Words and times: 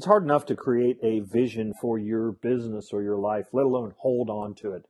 It's 0.00 0.06
hard 0.06 0.24
enough 0.24 0.46
to 0.46 0.56
create 0.56 0.96
a 1.02 1.20
vision 1.20 1.74
for 1.78 1.98
your 1.98 2.32
business 2.32 2.88
or 2.90 3.02
your 3.02 3.18
life, 3.18 3.48
let 3.52 3.66
alone 3.66 3.92
hold 3.98 4.30
on 4.30 4.54
to 4.54 4.72
it. 4.72 4.86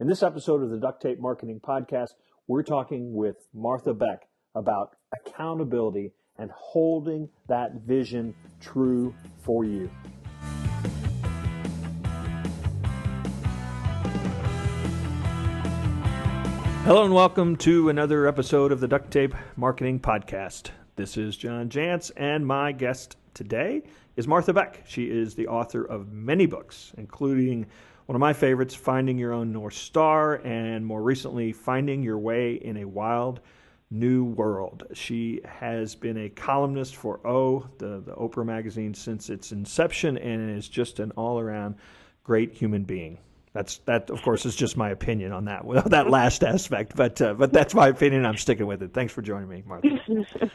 In 0.00 0.08
this 0.08 0.20
episode 0.20 0.64
of 0.64 0.70
the 0.70 0.78
Duct 0.78 1.00
Tape 1.00 1.20
Marketing 1.20 1.60
Podcast, 1.60 2.14
we're 2.48 2.64
talking 2.64 3.14
with 3.14 3.36
Martha 3.54 3.94
Beck 3.94 4.22
about 4.56 4.96
accountability 5.14 6.10
and 6.36 6.50
holding 6.50 7.28
that 7.46 7.82
vision 7.86 8.34
true 8.58 9.14
for 9.38 9.64
you. 9.64 9.88
Hello 16.82 17.04
and 17.04 17.14
welcome 17.14 17.54
to 17.58 17.90
another 17.90 18.26
episode 18.26 18.72
of 18.72 18.80
the 18.80 18.88
Duct 18.88 19.12
Tape 19.12 19.36
Marketing 19.54 20.00
Podcast. 20.00 20.70
This 20.96 21.16
is 21.16 21.36
John 21.36 21.68
Jantsch, 21.68 22.10
and 22.16 22.44
my 22.44 22.72
guest 22.72 23.16
today 23.34 23.84
is 24.18 24.26
Martha 24.26 24.52
Beck. 24.52 24.82
She 24.84 25.04
is 25.04 25.36
the 25.36 25.46
author 25.46 25.84
of 25.84 26.12
many 26.12 26.46
books, 26.46 26.92
including 26.98 27.64
one 28.06 28.16
of 28.16 28.20
my 28.20 28.32
favorites, 28.32 28.74
Finding 28.74 29.16
Your 29.16 29.32
Own 29.32 29.52
North 29.52 29.74
Star, 29.74 30.40
and 30.44 30.84
more 30.84 31.00
recently, 31.00 31.52
Finding 31.52 32.02
Your 32.02 32.18
Way 32.18 32.54
in 32.54 32.78
a 32.78 32.84
Wild 32.84 33.38
New 33.92 34.24
World. 34.24 34.82
She 34.92 35.40
has 35.44 35.94
been 35.94 36.16
a 36.16 36.28
columnist 36.30 36.96
for 36.96 37.24
O, 37.24 37.68
the, 37.78 38.02
the 38.04 38.12
Oprah 38.14 38.44
magazine, 38.44 38.92
since 38.92 39.30
its 39.30 39.52
inception, 39.52 40.18
and 40.18 40.50
is 40.50 40.68
just 40.68 40.98
an 40.98 41.12
all 41.12 41.38
around 41.38 41.76
great 42.24 42.52
human 42.52 42.82
being. 42.82 43.18
That's 43.52 43.78
that, 43.84 44.10
of 44.10 44.20
course, 44.22 44.44
is 44.46 44.56
just 44.56 44.76
my 44.76 44.90
opinion 44.90 45.30
on 45.30 45.44
that 45.44 45.62
that 45.90 46.10
last 46.10 46.42
aspect, 46.42 46.96
but 46.96 47.22
uh, 47.22 47.34
but 47.34 47.52
that's 47.52 47.72
my 47.72 47.86
opinion. 47.86 48.26
I'm 48.26 48.36
sticking 48.36 48.66
with 48.66 48.82
it. 48.82 48.92
Thanks 48.92 49.12
for 49.12 49.22
joining 49.22 49.48
me, 49.48 49.62
Martha. 49.64 49.88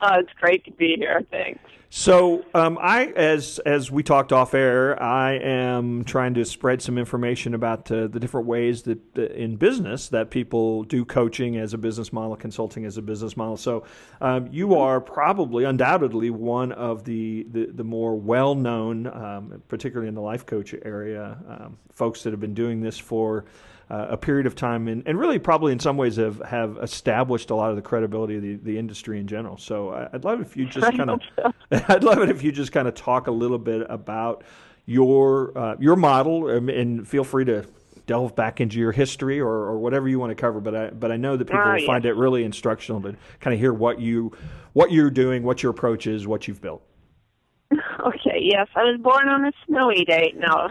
uh, 0.00 0.16
it's 0.20 0.32
great 0.40 0.64
to 0.66 0.70
be 0.70 0.94
here. 0.96 1.22
Thanks. 1.32 1.60
So, 1.96 2.44
um, 2.54 2.76
I, 2.82 3.06
as 3.14 3.60
as 3.60 3.88
we 3.88 4.02
talked 4.02 4.32
off 4.32 4.52
air, 4.52 5.00
I 5.00 5.34
am 5.34 6.02
trying 6.02 6.34
to 6.34 6.44
spread 6.44 6.82
some 6.82 6.98
information 6.98 7.54
about 7.54 7.88
uh, 7.88 8.08
the 8.08 8.18
different 8.18 8.48
ways 8.48 8.82
that 8.82 8.98
uh, 9.16 9.26
in 9.26 9.54
business 9.54 10.08
that 10.08 10.28
people 10.28 10.82
do 10.82 11.04
coaching 11.04 11.56
as 11.56 11.72
a 11.72 11.78
business 11.78 12.12
model, 12.12 12.34
consulting 12.34 12.84
as 12.84 12.96
a 12.96 13.02
business 13.02 13.36
model. 13.36 13.56
So, 13.56 13.84
um, 14.20 14.48
you 14.50 14.74
are 14.74 15.00
probably, 15.00 15.62
undoubtedly, 15.62 16.30
one 16.30 16.72
of 16.72 17.04
the 17.04 17.46
the, 17.52 17.66
the 17.66 17.84
more 17.84 18.16
well 18.16 18.56
known, 18.56 19.06
um, 19.06 19.62
particularly 19.68 20.08
in 20.08 20.16
the 20.16 20.20
life 20.20 20.44
coach 20.46 20.74
area, 20.84 21.38
um, 21.48 21.78
folks 21.92 22.24
that 22.24 22.32
have 22.32 22.40
been 22.40 22.54
doing 22.54 22.80
this 22.80 22.98
for 22.98 23.44
uh, 23.90 24.06
a 24.10 24.16
period 24.16 24.46
of 24.46 24.54
time, 24.54 24.88
and, 24.88 25.02
and 25.06 25.18
really 25.18 25.38
probably 25.38 25.72
in 25.72 25.78
some 25.78 25.96
ways 25.96 26.16
have, 26.16 26.40
have 26.42 26.78
established 26.82 27.50
a 27.50 27.54
lot 27.54 27.70
of 27.70 27.76
the 27.76 27.82
credibility 27.82 28.36
of 28.36 28.42
the, 28.42 28.56
the 28.56 28.78
industry 28.78 29.18
in 29.18 29.26
general. 29.26 29.58
So 29.58 29.90
I, 29.90 30.08
would 30.12 30.24
love 30.24 30.40
if 30.40 30.56
you 30.56 30.66
just 30.66 30.96
kind 30.96 31.10
of, 31.10 31.20
I'd 31.70 32.04
love 32.04 32.18
it 32.18 32.30
if 32.30 32.42
you 32.42 32.52
just 32.52 32.72
kind 32.72 32.88
of 32.88 32.94
talk 32.94 33.26
a 33.26 33.30
little 33.30 33.58
bit 33.58 33.86
about 33.88 34.44
your 34.86 35.56
uh, 35.56 35.76
your 35.78 35.96
model, 35.96 36.48
and, 36.48 36.68
um, 36.70 36.76
and, 36.76 37.08
feel 37.08 37.24
free 37.24 37.44
to 37.46 37.64
delve 38.06 38.36
back 38.36 38.60
into 38.60 38.78
your 38.78 38.92
history 38.92 39.40
or, 39.40 39.48
or 39.48 39.78
whatever 39.78 40.08
you 40.08 40.18
want 40.18 40.30
to 40.30 40.34
cover. 40.34 40.60
But 40.60 40.74
I 40.74 40.90
but 40.90 41.10
I 41.10 41.16
know 41.16 41.36
that 41.36 41.46
people 41.46 41.62
oh, 41.64 41.86
find 41.86 42.04
it 42.04 42.14
really 42.14 42.44
instructional 42.44 43.00
to 43.02 43.16
kind 43.40 43.54
of 43.54 43.60
hear 43.60 43.72
what 43.72 43.98
you 43.98 44.32
what 44.74 44.92
you're 44.92 45.10
doing, 45.10 45.42
what 45.42 45.62
your 45.62 45.70
approach 45.70 46.06
is, 46.06 46.26
what 46.26 46.48
you've 46.48 46.60
built. 46.60 46.82
Okay. 48.06 48.38
Yes, 48.42 48.68
I 48.76 48.82
was 48.82 49.00
born 49.00 49.28
on 49.28 49.46
a 49.46 49.52
snowy 49.66 50.04
day. 50.04 50.34
No, 50.36 50.68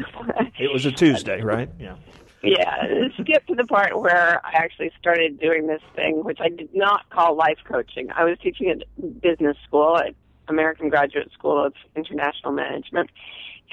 it 0.60 0.72
was 0.72 0.86
a 0.86 0.92
Tuesday, 0.92 1.42
right? 1.42 1.68
Yeah 1.80 1.96
yeah, 2.44 2.88
skip 3.22 3.46
to 3.48 3.56
the 3.56 3.64
part 3.64 3.98
where 4.00 4.46
I 4.46 4.52
actually 4.56 4.92
started 5.00 5.40
doing 5.40 5.68
this 5.68 5.82
thing, 5.96 6.24
which 6.24 6.40
I 6.42 6.50
did 6.50 6.70
not 6.74 7.10
call 7.10 7.38
life 7.38 7.60
coaching. 7.66 8.10
I 8.14 8.26
was 8.26 8.38
teaching 8.44 8.70
at 8.70 9.22
business 9.22 9.56
school 9.66 9.98
at 9.98 10.14
American 10.50 10.90
Graduate 10.90 11.32
School 11.32 11.66
of 11.66 11.74
International 11.96 12.52
Management. 12.52 13.10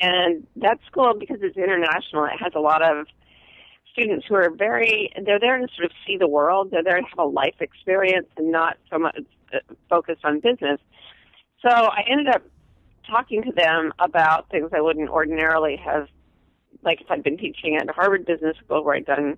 And 0.01 0.47
that 0.57 0.79
school, 0.87 1.15
because 1.19 1.39
it's 1.43 1.57
international, 1.57 2.25
it 2.27 2.41
has 2.41 2.53
a 2.55 2.61
lot 2.61 2.81
of 2.81 3.07
students 3.93 4.25
who 4.29 4.37
are 4.37 4.51
very, 4.51 5.13
they're 5.25 5.41
there 5.41 5.59
to 5.59 5.67
sort 5.77 5.87
of 5.87 5.93
see 6.07 6.17
the 6.17 6.29
world. 6.29 6.71
They're 6.71 6.85
there 6.85 7.01
to 7.01 7.07
have 7.07 7.19
a 7.19 7.25
life 7.25 7.57
experience 7.61 8.29
and 8.37 8.53
not 8.53 8.77
so 8.89 9.01
much 9.01 9.21
uh, 9.53 9.59
focused 9.89 10.25
on 10.25 10.39
business. 10.39 10.81
So 11.61 11.71
I 11.71 12.05
ended 12.09 12.29
up 12.29 12.43
talking 13.09 13.43
to 13.43 13.53
them 13.53 13.93
about 13.99 14.49
things 14.49 14.71
I 14.73 14.81
wouldn't 14.81 15.11
ordinarily 15.11 15.77
have 15.77 16.07
like 16.83 17.01
if 17.01 17.11
I'd 17.11 17.23
been 17.23 17.39
teaching 17.39 17.77
at 17.77 17.89
Harvard 17.91 18.25
Business 18.27 18.57
School 18.65 18.85
where 18.85 18.97
I'd 18.97 19.07
done 19.07 19.37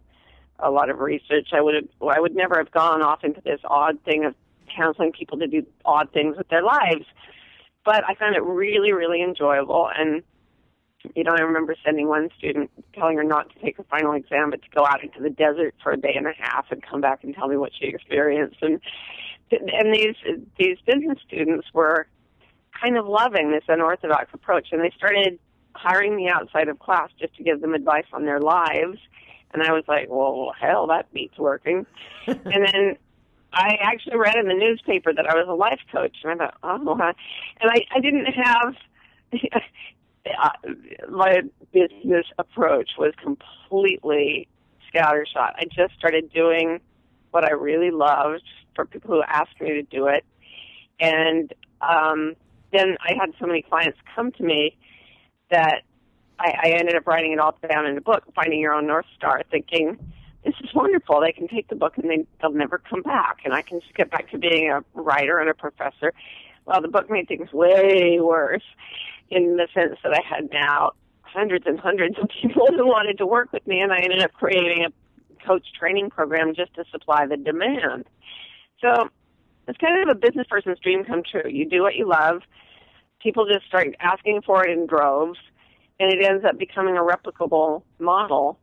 a 0.58 0.70
lot 0.70 0.90
of 0.90 1.00
research, 1.00 1.48
I 1.52 1.60
would 1.60 1.74
have, 1.74 1.88
I 2.08 2.20
would 2.20 2.34
never 2.34 2.56
have 2.56 2.70
gone 2.70 3.02
off 3.02 3.24
into 3.24 3.40
this 3.40 3.60
odd 3.64 4.02
thing 4.04 4.24
of 4.24 4.34
counseling 4.74 5.12
people 5.12 5.38
to 5.38 5.46
do 5.46 5.66
odd 5.84 6.12
things 6.12 6.36
with 6.36 6.48
their 6.48 6.62
lives. 6.62 7.04
But 7.84 8.04
I 8.08 8.14
found 8.14 8.36
it 8.36 8.42
really, 8.42 8.92
really 8.92 9.22
enjoyable. 9.22 9.90
And, 9.96 10.22
you 11.16 11.24
know, 11.24 11.32
I 11.36 11.40
remember 11.40 11.74
sending 11.84 12.06
one 12.06 12.28
student 12.38 12.70
telling 12.94 13.16
her 13.16 13.24
not 13.24 13.50
to 13.50 13.58
take 13.58 13.78
a 13.78 13.84
final 13.84 14.12
exam, 14.12 14.50
but 14.50 14.62
to 14.62 14.68
go 14.70 14.86
out 14.86 15.02
into 15.02 15.20
the 15.20 15.30
desert 15.30 15.74
for 15.82 15.92
a 15.92 15.96
day 15.96 16.14
and 16.14 16.26
a 16.26 16.32
half 16.38 16.66
and 16.70 16.82
come 16.82 17.00
back 17.00 17.24
and 17.24 17.34
tell 17.34 17.48
me 17.48 17.56
what 17.56 17.72
she 17.78 17.86
experienced. 17.86 18.58
And, 18.62 18.80
and 19.50 19.92
these, 19.92 20.14
these 20.58 20.78
business 20.86 21.18
students 21.26 21.66
were 21.74 22.06
kind 22.80 22.96
of 22.96 23.06
loving 23.06 23.50
this 23.50 23.64
unorthodox 23.66 24.28
approach. 24.32 24.68
And 24.70 24.80
they 24.80 24.92
started 24.96 25.40
hiring 25.74 26.16
me 26.16 26.28
outside 26.28 26.68
of 26.68 26.78
class 26.78 27.10
just 27.18 27.34
to 27.36 27.42
give 27.42 27.60
them 27.60 27.74
advice 27.74 28.06
on 28.12 28.24
their 28.24 28.40
lives. 28.40 28.98
And 29.52 29.62
I 29.62 29.72
was 29.72 29.84
like, 29.86 30.08
well, 30.08 30.52
hell, 30.58 30.86
that 30.88 31.12
beats 31.12 31.38
working. 31.38 31.86
and 32.26 32.38
then 32.44 32.96
I 33.52 33.76
actually 33.80 34.16
read 34.16 34.36
in 34.36 34.48
the 34.48 34.54
newspaper 34.54 35.12
that 35.12 35.26
I 35.26 35.34
was 35.34 35.46
a 35.48 35.54
life 35.54 35.80
coach, 35.90 36.16
and 36.24 36.32
I 36.40 36.46
thought, 36.46 36.58
oh, 36.62 36.92
and 37.60 37.70
I, 37.70 37.84
I 37.94 38.00
didn't 38.00 38.26
have 38.26 38.74
my 41.10 41.42
business 41.72 42.26
approach 42.38 42.90
was 42.98 43.12
completely 43.22 44.48
scattershot. 44.92 45.54
I 45.56 45.64
just 45.70 45.94
started 45.98 46.32
doing 46.32 46.80
what 47.30 47.44
I 47.44 47.52
really 47.52 47.90
loved 47.90 48.44
for 48.74 48.86
people 48.86 49.16
who 49.16 49.22
asked 49.22 49.60
me 49.60 49.70
to 49.70 49.82
do 49.82 50.06
it, 50.06 50.24
and 51.00 51.52
um, 51.80 52.34
then 52.72 52.96
I 53.00 53.14
had 53.18 53.32
so 53.38 53.46
many 53.46 53.62
clients 53.62 53.98
come 54.14 54.32
to 54.32 54.42
me 54.42 54.76
that 55.52 55.82
I, 56.38 56.54
I 56.64 56.68
ended 56.78 56.96
up 56.96 57.06
writing 57.06 57.32
it 57.32 57.38
all 57.38 57.56
down 57.70 57.86
in 57.86 57.96
a 57.96 58.00
book, 58.00 58.24
Finding 58.34 58.60
Your 58.60 58.74
Own 58.74 58.86
North 58.86 59.06
Star, 59.16 59.42
thinking, 59.50 59.98
this 60.44 60.54
is 60.62 60.74
wonderful. 60.74 61.20
They 61.20 61.32
can 61.32 61.46
take 61.46 61.68
the 61.68 61.76
book 61.76 61.96
and 61.98 62.10
they, 62.10 62.26
they'll 62.40 62.52
never 62.52 62.78
come 62.78 63.02
back. 63.02 63.38
And 63.44 63.54
I 63.54 63.62
can 63.62 63.80
just 63.80 63.94
get 63.94 64.10
back 64.10 64.30
to 64.30 64.38
being 64.38 64.70
a 64.70 64.82
writer 64.94 65.38
and 65.38 65.48
a 65.48 65.54
professor. 65.54 66.12
Well, 66.66 66.80
the 66.80 66.88
book 66.88 67.08
made 67.08 67.28
things 67.28 67.52
way 67.52 68.18
worse 68.20 68.64
in 69.30 69.56
the 69.56 69.68
sense 69.72 69.98
that 70.02 70.12
I 70.12 70.20
had 70.22 70.50
now 70.52 70.92
hundreds 71.22 71.66
and 71.66 71.78
hundreds 71.78 72.18
of 72.18 72.28
people 72.42 72.66
who 72.66 72.86
wanted 72.86 73.18
to 73.18 73.26
work 73.26 73.52
with 73.52 73.66
me, 73.66 73.80
and 73.80 73.92
I 73.92 73.98
ended 73.98 74.22
up 74.22 74.32
creating 74.32 74.84
a 74.84 75.46
coach 75.46 75.66
training 75.78 76.10
program 76.10 76.54
just 76.54 76.74
to 76.74 76.84
supply 76.90 77.26
the 77.26 77.36
demand. 77.36 78.04
So 78.80 79.08
it's 79.68 79.78
kind 79.78 80.02
of 80.02 80.16
a 80.16 80.18
business 80.18 80.46
person's 80.48 80.78
dream 80.80 81.04
come 81.04 81.22
true. 81.22 81.48
You 81.48 81.68
do 81.68 81.82
what 81.82 81.94
you 81.94 82.08
love, 82.08 82.42
people 83.22 83.46
just 83.46 83.66
start 83.66 83.88
asking 84.00 84.42
for 84.44 84.66
it 84.66 84.76
in 84.76 84.86
droves, 84.86 85.38
and 86.00 86.12
it 86.12 86.24
ends 86.24 86.44
up 86.44 86.58
becoming 86.58 86.96
a 86.96 87.02
replicable 87.02 87.82
model. 87.98 88.58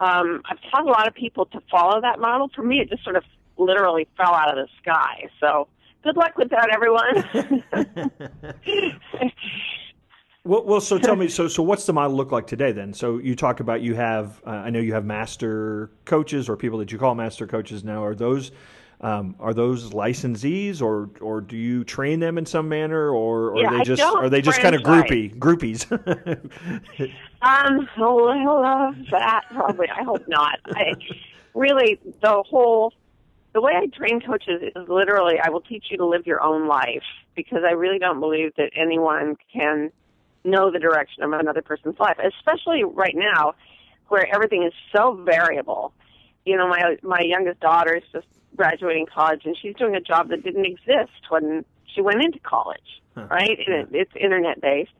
Um, 0.00 0.42
I've 0.50 0.58
taught 0.70 0.86
a 0.86 0.90
lot 0.90 1.06
of 1.06 1.14
people 1.14 1.46
to 1.46 1.60
follow 1.70 2.00
that 2.00 2.18
model. 2.18 2.50
For 2.54 2.62
me, 2.62 2.80
it 2.80 2.88
just 2.88 3.04
sort 3.04 3.16
of 3.16 3.24
literally 3.58 4.08
fell 4.16 4.34
out 4.34 4.56
of 4.56 4.66
the 4.66 4.68
sky. 4.80 5.28
So 5.38 5.68
good 6.02 6.16
luck 6.16 6.36
with 6.38 6.48
that, 6.50 6.70
everyone. 6.72 7.62
well, 10.44 10.64
well, 10.64 10.80
so 10.80 10.98
tell 10.98 11.16
me, 11.16 11.28
so 11.28 11.48
so 11.48 11.62
what's 11.62 11.84
the 11.84 11.92
model 11.92 12.16
look 12.16 12.32
like 12.32 12.46
today 12.46 12.72
then? 12.72 12.94
So 12.94 13.18
you 13.18 13.36
talk 13.36 13.60
about 13.60 13.82
you 13.82 13.94
have, 13.94 14.40
uh, 14.46 14.50
I 14.50 14.70
know 14.70 14.80
you 14.80 14.94
have 14.94 15.04
master 15.04 15.90
coaches 16.06 16.48
or 16.48 16.56
people 16.56 16.78
that 16.78 16.90
you 16.90 16.98
call 16.98 17.14
master 17.14 17.46
coaches 17.46 17.84
now. 17.84 18.02
Are 18.02 18.14
those 18.14 18.52
um, 19.02 19.34
are 19.40 19.54
those 19.54 19.90
licensees, 19.90 20.82
or 20.82 21.08
or 21.20 21.40
do 21.40 21.56
you 21.56 21.84
train 21.84 22.20
them 22.20 22.36
in 22.36 22.44
some 22.44 22.68
manner, 22.68 23.10
or, 23.10 23.50
or 23.50 23.62
yeah, 23.62 23.68
are 23.68 23.78
they 23.78 23.84
just 23.84 24.02
are 24.02 24.28
they 24.28 24.42
just 24.42 24.60
kind 24.60 24.74
of 24.74 24.82
groupie 24.82 25.34
groupies? 25.38 25.90
um, 27.42 27.88
I 27.96 28.44
love 28.44 28.94
that. 29.10 29.44
Probably, 29.50 29.88
I 29.88 30.02
hope 30.02 30.28
not. 30.28 30.58
I 30.66 30.92
really 31.54 31.98
the 32.20 32.42
whole 32.46 32.92
the 33.54 33.60
way 33.62 33.72
I 33.74 33.86
train 33.86 34.20
coaches 34.20 34.62
is 34.62 34.88
literally 34.88 35.36
I 35.42 35.48
will 35.48 35.62
teach 35.62 35.86
you 35.90 35.96
to 35.96 36.06
live 36.06 36.26
your 36.26 36.42
own 36.42 36.68
life 36.68 37.02
because 37.34 37.62
I 37.66 37.72
really 37.72 37.98
don't 37.98 38.20
believe 38.20 38.52
that 38.56 38.70
anyone 38.76 39.36
can 39.52 39.90
know 40.44 40.70
the 40.70 40.78
direction 40.78 41.22
of 41.22 41.32
another 41.32 41.62
person's 41.62 41.98
life, 41.98 42.18
especially 42.22 42.84
right 42.84 43.14
now 43.14 43.54
where 44.08 44.26
everything 44.34 44.62
is 44.62 44.72
so 44.94 45.14
variable. 45.14 45.94
You 46.44 46.58
know, 46.58 46.68
my 46.68 46.96
my 47.02 47.20
youngest 47.20 47.60
daughter 47.60 47.96
is 47.96 48.02
just 48.12 48.26
graduating 48.60 49.06
college 49.06 49.40
and 49.46 49.56
she's 49.56 49.74
doing 49.76 49.96
a 49.96 50.00
job 50.02 50.28
that 50.28 50.44
didn't 50.44 50.66
exist 50.66 51.30
when 51.30 51.64
she 51.94 52.02
went 52.02 52.22
into 52.22 52.38
college, 52.40 53.00
huh. 53.14 53.26
right? 53.30 53.58
And 53.66 53.74
it, 53.74 53.88
it's 53.92 54.12
internet 54.14 54.60
based. 54.60 54.92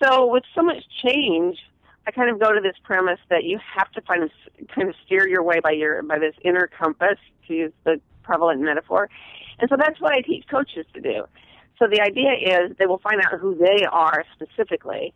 So 0.00 0.26
with 0.26 0.44
so 0.54 0.62
much 0.62 0.84
change, 1.04 1.58
I 2.06 2.12
kind 2.12 2.30
of 2.30 2.38
go 2.38 2.52
to 2.52 2.60
this 2.60 2.76
premise 2.84 3.18
that 3.30 3.42
you 3.42 3.58
have 3.76 3.90
to 3.92 4.00
find 4.02 4.22
a, 4.22 4.64
kind 4.72 4.88
of 4.88 4.94
steer 5.04 5.26
your 5.26 5.42
way 5.42 5.58
by 5.60 5.72
your 5.72 6.04
by 6.04 6.20
this 6.20 6.36
inner 6.44 6.70
compass 6.78 7.18
to 7.48 7.54
use 7.54 7.72
the 7.82 8.00
prevalent 8.22 8.60
metaphor. 8.60 9.08
And 9.58 9.68
so 9.68 9.76
that's 9.76 10.00
what 10.00 10.12
I 10.12 10.20
teach 10.20 10.44
coaches 10.48 10.86
to 10.94 11.00
do. 11.00 11.24
So 11.80 11.88
the 11.90 12.00
idea 12.00 12.30
is 12.32 12.76
they 12.78 12.86
will 12.86 12.98
find 12.98 13.20
out 13.26 13.40
who 13.40 13.56
they 13.56 13.84
are 13.90 14.24
specifically. 14.34 15.12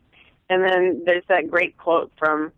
And 0.50 0.64
then 0.64 1.02
there's 1.06 1.24
that 1.28 1.48
great 1.48 1.76
quote 1.78 2.10
from 2.18 2.50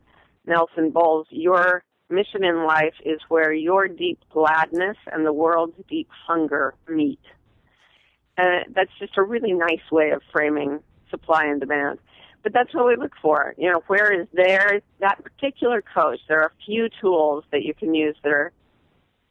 Nelson 0.47 0.91
Bolles 0.91 1.27
Your 1.29 1.83
mission 2.11 2.45
in 2.45 2.65
life 2.65 2.95
is 3.05 3.21
where 3.29 3.53
your 3.53 3.89
deep 3.89 4.19
gladness 4.31 4.97
and 5.11 5.25
the 5.25 5.33
world's 5.33 5.77
deep 5.89 6.09
hunger 6.27 6.75
meet. 6.89 7.21
And 8.37 8.75
that's 8.75 8.91
just 8.99 9.17
a 9.17 9.23
really 9.23 9.53
nice 9.53 9.91
way 9.91 10.11
of 10.11 10.23
framing 10.33 10.81
supply 11.11 11.47
and 11.47 11.61
demand. 11.61 11.99
But 12.43 12.53
that's 12.53 12.75
what 12.75 12.87
we 12.87 12.97
look 12.97 13.13
for. 13.21 13.55
You 13.59 13.71
know, 13.71 13.83
where 13.87 14.13
is 14.13 14.27
there 14.33 14.81
that 15.01 15.23
particular 15.23 15.83
coach? 15.83 16.21
There 16.27 16.41
are 16.41 16.47
a 16.47 16.65
few 16.65 16.89
tools 17.01 17.45
that 17.53 17.63
you 17.63 17.75
can 17.75 17.95
use 17.95 18.17
that 18.23 18.33
are 18.33 18.53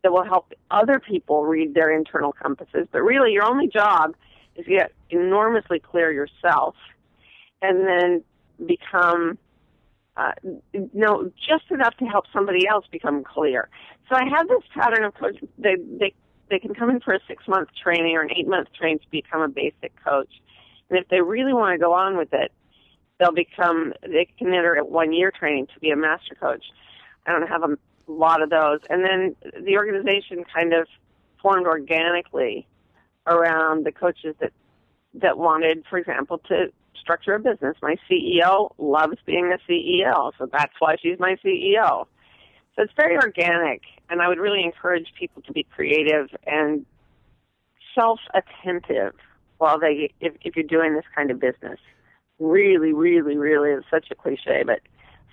that 0.04 0.14
will 0.14 0.24
help 0.24 0.54
other 0.72 1.00
people 1.00 1.44
read 1.44 1.74
their 1.74 1.92
internal 1.92 2.32
compasses. 2.32 2.88
But 2.92 3.02
really, 3.02 3.34
your 3.34 3.44
only 3.44 3.68
job 3.68 4.16
is 4.56 4.66
to 4.66 4.72
get 4.72 4.94
enormously 5.10 5.80
clear 5.80 6.12
yourself, 6.12 6.76
and 7.62 7.86
then 7.86 8.24
become 8.66 9.38
uh, 10.20 10.34
know 10.94 11.32
just 11.38 11.72
enough 11.72 11.96
to 11.98 12.06
help 12.06 12.26
somebody 12.34 12.68
else 12.68 12.86
become 12.92 13.24
clear. 13.24 13.70
So 14.10 14.16
I 14.16 14.26
have 14.26 14.48
this 14.48 14.64
pattern 14.74 15.06
of 15.06 15.14
coach. 15.16 15.38
They 15.58 15.76
they 15.76 16.14
they 16.50 16.60
can 16.60 16.74
come 16.74 16.90
in 16.90 17.00
for 17.00 17.14
a 17.14 17.20
six 17.28 17.48
month 17.48 17.70
training 17.82 18.16
or 18.18 18.22
an 18.22 18.32
eight 18.36 18.48
month 18.48 18.68
training 18.78 19.00
to 19.00 19.10
become 19.10 19.42
a 19.42 19.48
basic 19.48 19.94
coach, 20.04 20.30
and 20.90 21.00
if 21.00 21.08
they 21.08 21.22
really 21.22 21.54
want 21.54 21.74
to 21.74 21.80
go 21.80 21.94
on 21.94 22.18
with 22.18 22.34
it, 22.34 22.52
they'll 23.18 23.32
become 23.32 23.94
they 24.02 24.28
can 24.38 24.48
enter 24.50 24.76
a 24.76 24.84
one 24.84 25.14
year 25.14 25.32
training 25.32 25.68
to 25.74 25.80
be 25.80 25.90
a 25.90 25.96
master 25.96 26.36
coach. 26.36 26.66
I 27.26 27.32
don't 27.32 27.48
have 27.48 27.64
a 27.64 27.78
lot 28.08 28.42
of 28.42 28.50
those, 28.50 28.80
and 28.90 29.06
then 29.06 29.36
the 29.64 29.78
organization 29.78 30.44
kind 30.54 30.74
of 30.74 30.88
formed 31.42 31.66
organically 31.66 32.68
around 33.26 33.86
the 33.86 33.92
coaches 33.94 34.36
that 34.42 34.52
that 35.14 35.38
wanted, 35.38 35.86
for 35.90 35.98
example, 35.98 36.40
to 36.50 36.74
structure 37.00 37.36
a 37.36 37.40
business. 37.40 37.76
My 37.82 37.96
CEO 38.10 38.72
loves 38.78 39.18
being 39.26 39.54
a 39.54 39.72
CEO, 39.72 40.32
so 40.38 40.48
that's 40.52 40.74
why 40.80 40.96
she's 41.02 41.20
my 41.20 41.36
CEO. 41.44 42.06
So 42.76 42.84
it's 42.84 42.94
very 42.96 43.18
organic, 43.18 43.82
and 44.10 44.22
I 44.22 44.28
would 44.28 44.38
really 44.38 44.64
encourage 44.64 45.14
people 45.18 45.42
to 45.44 45.52
be 45.52 45.64
creative 45.64 46.30
and 46.46 46.86
self-attentive 47.96 49.14
while 49.58 49.80
they, 49.80 50.12
if, 50.22 50.34
if 50.42 50.56
you're 50.56 50.64
doing 50.64 50.96
this 50.96 51.06
kind 51.16 51.32
of 51.32 51.40
business. 51.40 51.80
Really, 52.40 52.94
really, 52.94 53.36
really, 53.36 53.72
it's 53.72 53.86
such 53.92 54.08
a 54.12 54.16
cliche, 54.16 54.64
but 54.66 54.80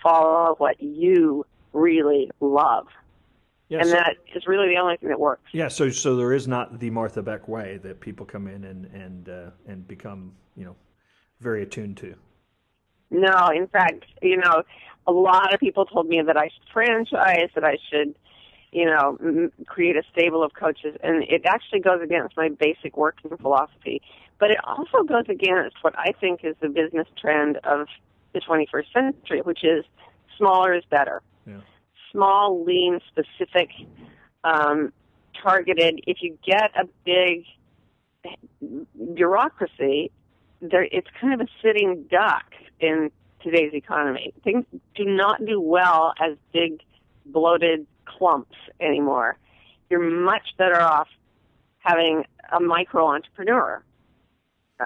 follow 0.02 0.56
what 0.58 0.82
you 0.82 1.46
really 1.72 2.30
love. 2.40 2.86
Yeah, 3.68 3.78
and 3.78 3.88
so, 3.88 3.94
that 3.94 4.16
is 4.34 4.46
really 4.46 4.68
the 4.68 4.80
only 4.80 4.96
thing 4.96 5.08
that 5.08 5.18
works. 5.18 5.42
Yeah, 5.52 5.68
so 5.68 5.90
so 5.90 6.16
there 6.16 6.32
is 6.32 6.46
not 6.46 6.78
the 6.78 6.90
Martha 6.90 7.20
Beck 7.20 7.48
way 7.48 7.78
that 7.82 8.00
people 8.00 8.24
come 8.24 8.46
in 8.46 8.64
and 8.64 8.86
and 8.86 9.28
uh, 9.28 9.50
and 9.66 9.86
become 9.88 10.32
you 10.56 10.64
know 10.64 10.76
very 11.40 11.62
attuned 11.62 11.96
to. 11.98 12.14
No, 13.10 13.48
in 13.54 13.66
fact, 13.68 14.04
you 14.22 14.36
know, 14.36 14.62
a 15.06 15.12
lot 15.12 15.54
of 15.54 15.60
people 15.60 15.84
told 15.86 16.08
me 16.08 16.20
that 16.20 16.36
I 16.36 16.48
should 16.48 16.68
franchise, 16.72 17.50
that 17.54 17.64
I 17.64 17.78
should, 17.90 18.14
you 18.72 18.86
know, 18.86 19.16
m- 19.20 19.52
create 19.66 19.96
a 19.96 20.02
stable 20.12 20.42
of 20.42 20.52
coaches, 20.54 20.96
and 21.02 21.22
it 21.22 21.42
actually 21.46 21.80
goes 21.80 22.00
against 22.02 22.36
my 22.36 22.48
basic 22.48 22.96
working 22.96 23.36
philosophy. 23.36 24.02
But 24.38 24.50
it 24.50 24.58
also 24.64 25.04
goes 25.04 25.24
against 25.28 25.76
what 25.82 25.96
I 25.98 26.12
think 26.20 26.40
is 26.44 26.56
the 26.60 26.68
business 26.68 27.06
trend 27.20 27.58
of 27.58 27.86
the 28.32 28.40
21st 28.40 28.92
century, 28.92 29.40
which 29.40 29.64
is 29.64 29.84
smaller 30.36 30.74
is 30.74 30.84
better. 30.90 31.22
Yeah. 31.46 31.60
Small, 32.12 32.64
lean, 32.64 33.00
specific, 33.08 33.70
um, 34.44 34.92
targeted. 35.42 36.00
If 36.06 36.18
you 36.20 36.36
get 36.44 36.70
a 36.76 36.86
big 37.04 37.44
bureaucracy, 39.14 40.10
there, 40.60 40.84
it's 40.84 41.08
kind 41.20 41.40
of 41.40 41.46
a 41.46 41.50
sitting 41.62 42.04
duck 42.10 42.44
in 42.80 43.10
today's 43.42 43.74
economy. 43.74 44.32
Things 44.44 44.64
do 44.94 45.04
not 45.04 45.44
do 45.44 45.60
well 45.60 46.14
as 46.20 46.36
big, 46.52 46.80
bloated 47.24 47.86
clumps 48.04 48.56
anymore. 48.80 49.38
You're 49.90 50.00
much 50.00 50.54
better 50.58 50.80
off 50.80 51.08
having 51.78 52.24
a 52.52 52.60
micro 52.60 53.06
entrepreneur. 53.06 53.82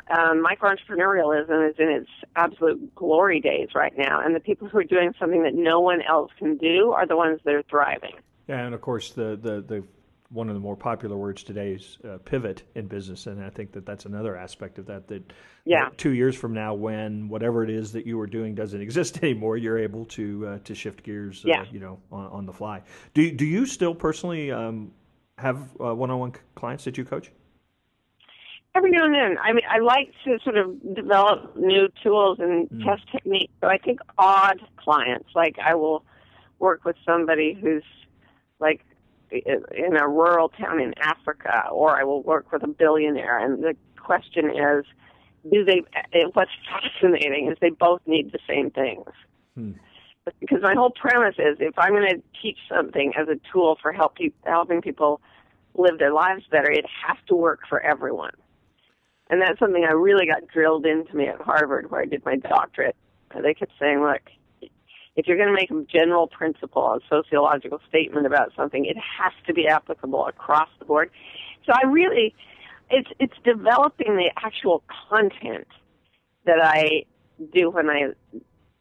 Uh, 0.08 0.34
micro 0.34 0.72
entrepreneurialism 0.72 1.68
is 1.68 1.74
in 1.78 1.88
its 1.88 2.10
absolute 2.36 2.94
glory 2.94 3.40
days 3.40 3.70
right 3.74 3.96
now, 3.98 4.20
and 4.24 4.36
the 4.36 4.40
people 4.40 4.68
who 4.68 4.78
are 4.78 4.84
doing 4.84 5.12
something 5.18 5.42
that 5.42 5.54
no 5.54 5.80
one 5.80 6.00
else 6.02 6.30
can 6.38 6.56
do 6.56 6.92
are 6.92 7.06
the 7.06 7.16
ones 7.16 7.40
that 7.44 7.54
are 7.54 7.64
thriving. 7.64 8.14
Yeah, 8.46 8.64
and 8.64 8.74
of 8.74 8.80
course, 8.80 9.10
the 9.10 9.36
the, 9.36 9.60
the 9.60 9.84
one 10.30 10.48
of 10.48 10.54
the 10.54 10.60
more 10.60 10.76
popular 10.76 11.16
words 11.16 11.42
today 11.42 11.72
is 11.72 11.98
uh, 12.08 12.18
pivot 12.18 12.62
in 12.76 12.86
business, 12.86 13.26
and 13.26 13.44
I 13.44 13.50
think 13.50 13.72
that 13.72 13.84
that's 13.84 14.06
another 14.06 14.36
aspect 14.36 14.78
of 14.78 14.86
that. 14.86 15.08
That 15.08 15.32
yeah. 15.64 15.88
two 15.96 16.10
years 16.10 16.36
from 16.36 16.54
now, 16.54 16.72
when 16.72 17.28
whatever 17.28 17.64
it 17.64 17.70
is 17.70 17.90
that 17.92 18.06
you 18.06 18.16
were 18.16 18.28
doing 18.28 18.54
doesn't 18.54 18.80
exist 18.88 19.22
anymore, 19.22 19.56
you're 19.56 19.78
able 19.78 20.04
to 20.06 20.46
uh, 20.46 20.58
to 20.64 20.74
shift 20.74 21.02
gears, 21.02 21.44
uh, 21.44 21.48
yeah. 21.48 21.64
you 21.70 21.80
know, 21.80 21.98
on, 22.12 22.26
on, 22.26 22.46
the 22.46 22.52
fly. 22.52 22.80
Do 23.12 23.30
do 23.32 23.44
you 23.44 23.66
still 23.66 23.94
personally 23.94 24.52
um, 24.52 24.92
have 25.36 25.56
uh, 25.80 25.94
one-on-one 25.94 26.34
clients 26.54 26.84
that 26.84 26.96
you 26.96 27.04
coach? 27.04 27.32
Every 28.76 28.92
now 28.92 29.04
and 29.04 29.14
then, 29.14 29.36
I 29.42 29.52
mean, 29.52 29.64
I 29.68 29.80
like 29.80 30.12
to 30.24 30.38
sort 30.44 30.56
of 30.56 30.94
develop 30.94 31.56
new 31.56 31.88
tools 32.04 32.38
and 32.38 32.70
mm. 32.70 32.84
test 32.84 33.02
techniques. 33.10 33.52
So 33.60 33.66
I 33.66 33.78
think 33.78 33.98
odd 34.16 34.60
clients, 34.76 35.28
like 35.34 35.56
I 35.58 35.74
will 35.74 36.04
work 36.60 36.84
with 36.84 36.94
somebody 37.04 37.58
who's 37.60 37.82
like 38.60 38.84
in 39.30 39.96
a 39.96 40.08
rural 40.08 40.48
town 40.48 40.80
in 40.80 40.94
Africa, 40.98 41.68
or 41.70 41.98
I 41.98 42.04
will 42.04 42.22
work 42.22 42.52
with 42.52 42.62
a 42.62 42.68
billionaire. 42.68 43.38
And 43.38 43.62
the 43.62 43.76
question 43.98 44.50
is, 44.50 44.84
do 45.50 45.64
they? 45.64 45.82
What's 46.32 46.50
fascinating 46.68 47.50
is 47.50 47.56
they 47.60 47.70
both 47.70 48.00
need 48.06 48.32
the 48.32 48.38
same 48.48 48.70
things. 48.70 49.06
Hmm. 49.54 49.72
Because 50.38 50.62
my 50.62 50.74
whole 50.74 50.90
premise 50.90 51.36
is, 51.38 51.56
if 51.60 51.78
I'm 51.78 51.92
going 51.92 52.08
to 52.08 52.22
teach 52.42 52.58
something 52.68 53.12
as 53.16 53.28
a 53.28 53.40
tool 53.52 53.78
for 53.80 53.92
help 53.92 54.18
helping 54.44 54.82
people 54.82 55.20
live 55.74 55.98
their 55.98 56.12
lives 56.12 56.44
better, 56.50 56.70
it 56.70 56.84
has 57.06 57.16
to 57.28 57.34
work 57.34 57.60
for 57.68 57.80
everyone. 57.80 58.34
And 59.30 59.40
that's 59.40 59.58
something 59.58 59.84
I 59.84 59.92
really 59.92 60.26
got 60.26 60.46
drilled 60.48 60.84
into 60.84 61.16
me 61.16 61.28
at 61.28 61.40
Harvard, 61.40 61.90
where 61.90 62.02
I 62.02 62.04
did 62.04 62.24
my 62.24 62.36
doctorate. 62.36 62.96
They 63.40 63.54
kept 63.54 63.72
saying, 63.78 64.02
look, 64.02 64.22
if 65.20 65.26
you're 65.26 65.36
going 65.36 65.50
to 65.50 65.54
make 65.54 65.70
a 65.70 65.84
general 65.84 66.26
principle, 66.26 66.94
a 66.94 67.00
sociological 67.10 67.78
statement 67.90 68.26
about 68.26 68.52
something, 68.56 68.86
it 68.86 68.96
has 68.96 69.32
to 69.46 69.52
be 69.52 69.68
applicable 69.68 70.26
across 70.26 70.70
the 70.78 70.86
board. 70.86 71.10
So 71.66 71.72
I 71.74 71.86
really, 71.86 72.34
it's 72.88 73.10
it's 73.18 73.34
developing 73.44 74.16
the 74.16 74.30
actual 74.42 74.82
content 75.10 75.68
that 76.46 76.56
I 76.62 77.04
do 77.54 77.68
when 77.68 77.90
I 77.90 78.12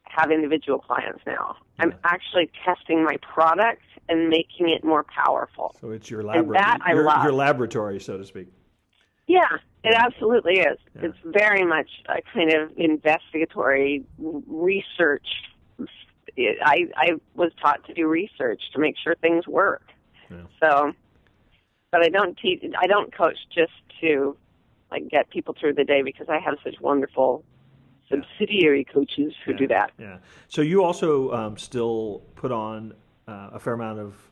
have 0.04 0.30
individual 0.30 0.78
clients 0.78 1.20
now. 1.26 1.56
I'm 1.78 1.92
actually 2.04 2.50
testing 2.64 3.04
my 3.04 3.16
product 3.18 3.82
and 4.08 4.28
making 4.30 4.70
it 4.70 4.82
more 4.82 5.04
powerful. 5.04 5.76
So 5.78 5.90
it's 5.90 6.10
your 6.10 6.22
laboratory, 6.22 6.78
your, 6.88 7.22
your, 7.22 7.32
laboratory, 7.32 8.00
so 8.00 8.16
to 8.16 8.24
speak. 8.24 8.48
Yeah, 9.26 9.46
it 9.84 9.94
absolutely 9.94 10.60
is. 10.60 10.78
Yeah. 10.96 11.08
It's 11.08 11.18
very 11.22 11.64
much 11.66 11.88
a 12.08 12.22
kind 12.32 12.52
of 12.52 12.72
investigatory 12.78 14.04
research 14.18 15.26
I 16.38 16.86
I 16.96 17.12
was 17.34 17.52
taught 17.60 17.84
to 17.86 17.94
do 17.94 18.06
research 18.06 18.62
to 18.72 18.78
make 18.78 18.96
sure 19.02 19.14
things 19.16 19.46
work. 19.46 19.82
Yeah. 20.30 20.42
So, 20.60 20.92
but 21.90 22.02
I 22.02 22.08
don't 22.08 22.38
teach. 22.38 22.62
I 22.78 22.86
don't 22.86 23.14
coach 23.14 23.38
just 23.54 23.72
to 24.00 24.36
like 24.90 25.08
get 25.08 25.30
people 25.30 25.54
through 25.58 25.74
the 25.74 25.84
day 25.84 26.02
because 26.02 26.28
I 26.28 26.38
have 26.38 26.56
such 26.64 26.80
wonderful 26.80 27.44
subsidiary 28.08 28.84
coaches 28.84 29.32
who 29.44 29.52
yeah. 29.52 29.58
do 29.58 29.68
that. 29.68 29.92
Yeah. 29.98 30.18
So 30.48 30.62
you 30.62 30.82
also 30.82 31.32
um, 31.32 31.56
still 31.56 32.22
put 32.34 32.52
on 32.52 32.94
uh, 33.28 33.50
a 33.52 33.60
fair 33.60 33.74
amount 33.74 34.00
of 34.00 34.29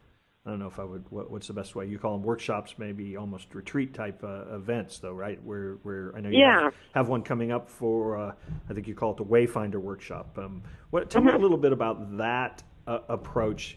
I 0.48 0.52
don't 0.52 0.60
know 0.60 0.66
if 0.68 0.78
I 0.78 0.84
would. 0.84 1.04
What, 1.10 1.30
what's 1.30 1.46
the 1.46 1.52
best 1.52 1.76
way? 1.76 1.84
You 1.84 1.98
call 1.98 2.12
them 2.12 2.22
workshops, 2.22 2.76
maybe 2.78 3.18
almost 3.18 3.54
retreat 3.54 3.92
type 3.92 4.24
uh, 4.24 4.56
events, 4.56 4.98
though, 4.98 5.12
right? 5.12 5.38
Where, 5.44 5.74
where 5.82 6.10
I 6.16 6.20
know 6.20 6.30
you 6.30 6.38
yeah. 6.38 6.62
have, 6.62 6.74
have, 6.94 7.08
one 7.08 7.20
coming 7.22 7.52
up 7.52 7.68
for. 7.68 8.16
Uh, 8.16 8.32
I 8.70 8.72
think 8.72 8.88
you 8.88 8.94
call 8.94 9.10
it 9.10 9.18
the 9.18 9.26
Wayfinder 9.26 9.76
workshop. 9.76 10.38
Um, 10.38 10.62
what? 10.88 11.10
Tell 11.10 11.20
mm-hmm. 11.20 11.26
me 11.26 11.32
a 11.32 11.34
mm-hmm. 11.34 11.42
little 11.42 11.58
bit 11.58 11.72
about 11.72 12.16
that 12.16 12.62
uh, 12.86 13.00
approach 13.10 13.76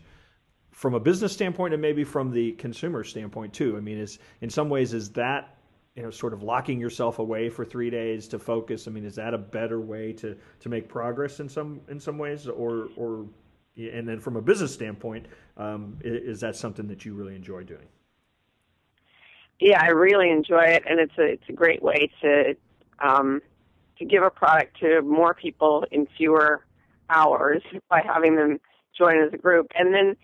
from 0.72 0.94
a 0.94 1.00
business 1.01 1.34
standpoint, 1.34 1.74
and 1.74 1.82
maybe 1.82 2.06
from 2.06 2.32
the 2.32 2.54
consumer 2.54 3.04
standpoint 3.04 3.54
too. 3.54 3.75
I 3.75 3.82
mean, 3.82 3.98
is 3.98 4.20
in 4.40 4.50
some 4.50 4.70
ways 4.70 4.94
is 4.94 5.10
that 5.12 5.58
you 5.98 6.04
know 6.04 6.10
sort 6.10 6.32
of 6.32 6.42
locking 6.42 6.80
yourself 6.80 7.20
away 7.20 7.50
for 7.50 7.66
three 7.66 7.90
days 7.90 8.30
to 8.30 8.40
focus? 8.40 8.88
I 8.88 8.92
mean, 8.92 9.04
is 9.04 9.16
that 9.16 9.34
a 9.34 9.38
better 9.38 9.82
way 9.82 10.13
to 10.13 10.38
to 10.62 10.70
make 10.70 10.88
progress 10.88 11.42
in 11.42 11.50
some 11.50 11.82
in 11.90 12.00
some 12.00 12.18
ways, 12.18 12.48
or 12.48 12.88
or 12.96 13.28
and 13.78 14.08
then 14.08 14.20
from 14.20 14.36
a 14.36 14.42
business 14.42 14.74
standpoint, 14.74 15.28
um, 15.58 15.98
is, 16.01 16.36
is, 16.36 16.40
that 16.42 16.56
something 16.56 16.88
that 16.88 17.06
you 17.06 17.13
really 17.13 17.36
enjoy 17.36 17.63
doing? 17.63 17.88
Yeah, 19.60 19.82
I 19.82 19.90
really 19.90 20.30
enjoy 20.30 20.63
it, 20.63 20.84
and 20.90 21.00
it's 21.00 21.18
a 21.18 21.24
it's 21.24 21.50
a 21.50 21.54
great 21.54 21.82
way 21.84 22.10
to 22.22 22.56
um, 23.00 23.42
to 24.00 24.06
give 24.06 24.24
a 24.24 24.30
product 24.30 24.80
to 24.80 25.01
more 25.01 25.34
people 25.34 25.86
in 25.92 26.08
fewer 26.18 26.66
hours 27.10 27.62
by 27.90 28.01
having 28.06 28.36
them 28.36 28.60
join 28.98 29.22
as 29.22 29.34
a 29.34 29.38
group. 29.38 29.68
And 29.78 29.94
then 29.94 30.16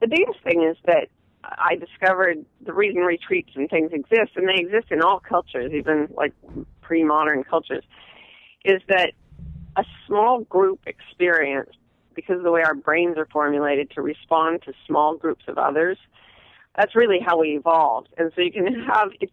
the 0.00 0.08
biggest 0.08 0.42
thing 0.42 0.62
is 0.62 0.76
that 0.86 1.08
I 1.44 1.76
discovered 1.76 2.44
the 2.64 2.72
reason 2.72 3.02
retreats 3.02 3.50
and 3.54 3.68
things 3.68 3.92
exist, 3.92 4.32
and 4.36 4.48
they 4.48 4.60
exist 4.60 4.86
in 4.90 5.02
all 5.02 5.20
cultures, 5.20 5.72
even 5.72 6.08
like 6.14 6.32
pre-modern 6.80 7.44
cultures, 7.44 7.84
is 8.64 8.82
that 8.88 9.12
a 9.76 9.84
small 10.06 10.40
group 10.40 10.80
experience, 10.86 11.70
because 12.16 12.38
of 12.38 12.42
the 12.42 12.50
way 12.50 12.62
our 12.62 12.74
brains 12.74 13.16
are 13.16 13.28
formulated 13.30 13.90
to 13.92 14.02
respond 14.02 14.62
to 14.62 14.72
small 14.86 15.16
groups 15.16 15.44
of 15.46 15.58
others, 15.58 15.98
that's 16.76 16.96
really 16.96 17.20
how 17.24 17.38
we 17.38 17.50
evolved. 17.56 18.08
And 18.18 18.32
so 18.34 18.42
you 18.42 18.50
can 18.50 18.66
have, 18.92 19.10
if, 19.20 19.30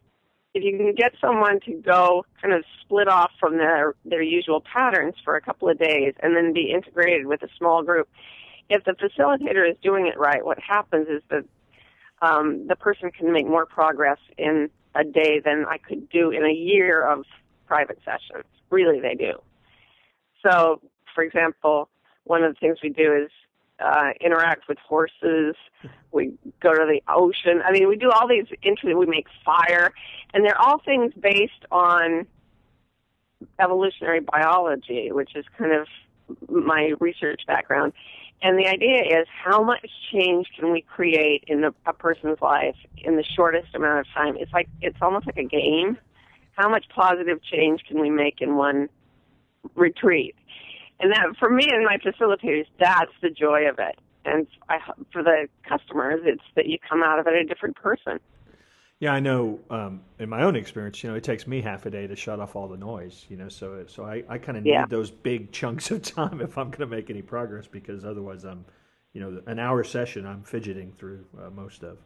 if 0.54 0.64
you 0.64 0.78
can 0.78 0.94
get 0.94 1.14
someone 1.20 1.60
to 1.62 1.74
go 1.74 2.26
kind 2.42 2.54
of 2.54 2.64
split 2.82 3.08
off 3.08 3.32
from 3.40 3.58
their, 3.58 3.96
their 4.06 4.22
usual 4.22 4.62
patterns 4.62 5.16
for 5.24 5.36
a 5.36 5.42
couple 5.42 5.68
of 5.70 5.80
days 5.80 6.14
and 6.22 6.36
then 6.36 6.54
be 6.54 6.72
integrated 6.72 7.26
with 7.26 7.42
a 7.42 7.50
small 7.58 7.82
group, 7.82 8.08
if 8.70 8.84
the 8.84 8.92
facilitator 8.92 9.70
is 9.70 9.78
doing 9.82 10.08
it 10.08 10.18
right, 10.20 10.46
what 10.46 10.60
happens 10.60 11.08
is 11.10 11.24
that 11.30 11.44
um, 12.22 12.68
the 12.68 12.76
person 12.76 13.12
can 13.12 13.34
make 13.34 13.48
more 13.48 13.66
progress 13.66 14.20
in 14.38 14.70
a 14.96 15.04
day 15.04 15.42
than 15.44 15.66
I 15.68 15.78
could 15.78 16.10
do 16.10 16.30
in 16.30 16.46
a 16.46 16.54
year 16.54 17.02
of 17.02 17.26
private 17.68 18.00
sessions. 18.06 18.46
Really, 18.70 19.00
they 19.00 19.16
do. 19.16 19.34
So, 20.46 20.82
for 21.14 21.24
example, 21.24 21.90
one 22.24 22.44
of 22.44 22.54
the 22.54 22.60
things 22.60 22.78
we 22.82 22.90
do 22.90 23.14
is 23.26 23.32
uh, 23.80 24.12
interact 24.22 24.68
with 24.68 24.78
horses. 24.80 25.56
We 26.12 26.34
go 26.62 26.74
to 26.74 26.86
the 26.86 27.02
ocean. 27.08 27.62
I 27.66 27.72
mean, 27.72 27.88
we 27.88 27.98
do 27.98 28.12
all 28.12 28.28
these 28.28 28.46
interesting. 28.62 28.98
We 28.98 29.06
make 29.06 29.28
fire, 29.44 29.92
and 30.34 30.46
they're 30.46 30.60
all 30.60 30.80
things 30.80 31.14
based 31.20 31.66
on 31.72 32.26
evolutionary 33.60 34.22
biology, 34.22 35.12
which 35.12 35.36
is 35.36 35.46
kind 35.58 35.74
of 35.74 35.88
my 36.50 36.94
research 37.00 37.42
background. 37.48 37.94
And 38.42 38.58
the 38.60 38.68
idea 38.68 39.02
is 39.02 39.28
how 39.44 39.64
much 39.64 39.90
change 40.12 40.48
can 40.58 40.72
we 40.72 40.82
create 40.82 41.46
in 41.48 41.64
a, 41.64 41.74
a 41.86 41.94
person's 41.94 42.42
life 42.42 42.76
in 42.98 43.16
the 43.16 43.24
shortest 43.24 43.74
amount 43.74 44.00
of 44.00 44.14
time? 44.14 44.36
It's 44.38 44.52
like 44.52 44.68
it's 44.82 44.98
almost 45.02 45.26
like 45.26 45.38
a 45.38 45.44
game. 45.44 45.98
How 46.52 46.70
much 46.70 46.86
positive 46.90 47.42
change 47.42 47.84
can 47.88 48.00
we 48.00 48.10
make 48.10 48.42
in 48.42 48.56
one 48.56 48.90
retreat? 49.76 50.36
And 51.00 51.12
that 51.12 51.36
for 51.40 51.50
me 51.50 51.68
and 51.70 51.86
my 51.86 51.98
facilitators, 51.98 52.66
that's 52.80 53.12
the 53.22 53.30
joy 53.30 53.68
of 53.70 53.80
it. 53.80 54.00
And 54.26 54.48
I, 54.70 54.78
for 55.12 55.22
the 55.22 55.48
customers, 55.68 56.22
it's 56.24 56.44
that 56.56 56.68
you 56.68 56.78
come 56.88 57.04
out 57.04 57.20
of 57.20 57.28
it 57.28 57.34
a 57.34 57.46
different 57.46 57.76
person. 57.76 58.20
Yeah, 59.00 59.12
I 59.12 59.20
know. 59.20 59.60
Um, 59.70 60.02
in 60.18 60.30
my 60.30 60.44
own 60.44 60.56
experience, 60.56 61.04
you 61.04 61.10
know, 61.10 61.16
it 61.18 61.26
takes 61.26 61.46
me 61.46 61.62
half 61.62 61.86
a 61.86 61.90
day 61.90 62.08
to 62.08 62.16
shut 62.16 62.40
off 62.40 62.56
all 62.56 62.70
the 62.70 62.78
noise. 62.78 63.26
You 63.28 63.36
know, 63.36 63.50
so 63.50 63.84
so 63.88 64.06
I, 64.06 64.24
I 64.30 64.38
kind 64.38 64.58
of 64.58 64.64
need 64.64 64.72
Yeah. 64.72 64.86
those 64.88 65.12
big 65.12 65.52
chunks 65.52 65.92
of 65.92 66.02
time 66.04 66.40
if 66.40 66.58
I'm 66.58 66.68
going 66.68 66.88
to 66.90 66.96
make 66.96 67.10
any 67.10 67.22
progress 67.22 67.68
because 67.68 68.06
otherwise 68.06 68.46
I'm, 68.46 68.64
you 69.12 69.20
know, 69.20 69.42
an 69.46 69.60
hour 69.60 69.84
session 69.84 70.26
I'm 70.26 70.44
fidgeting 70.44 70.94
through 70.94 71.26
uh, 71.38 71.50
most 71.50 71.84
of. 71.84 71.98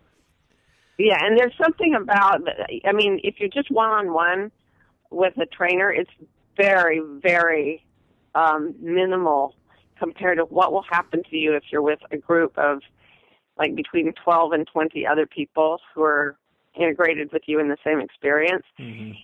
Yeah, 0.98 1.18
and 1.22 1.38
there's 1.38 1.54
something 1.62 1.94
about, 1.94 2.42
I 2.84 2.92
mean, 2.92 3.20
if 3.24 3.36
you're 3.40 3.50
just 3.50 3.70
one 3.70 3.90
on 3.90 4.12
one 4.14 4.52
with 5.12 5.38
a 5.38 5.46
trainer, 5.46 5.92
it's 5.92 6.10
very, 6.56 7.00
very 7.22 7.86
um, 8.36 8.76
minimal 8.80 9.56
compared 10.00 10.38
to 10.38 10.46
what 10.46 10.72
will 10.72 10.84
happen 10.90 11.24
to 11.30 11.38
you 11.38 11.54
if 11.54 11.64
you're 11.72 11.82
with 11.82 12.00
a 12.12 12.18
group 12.18 12.58
of 12.58 12.82
like 13.58 13.76
between 13.76 14.14
12 14.24 14.52
and 14.52 14.68
20 14.68 15.06
other 15.08 15.26
people 15.26 15.80
who 15.94 16.04
are 16.04 16.38
integrated 16.76 17.32
with 17.32 17.42
you 17.48 17.60
in 17.60 17.70
the 17.70 17.78
same 17.84 18.00
experience. 18.00 18.64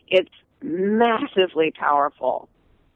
It's 0.07 0.31
massively 0.61 1.71
powerful. 1.71 2.49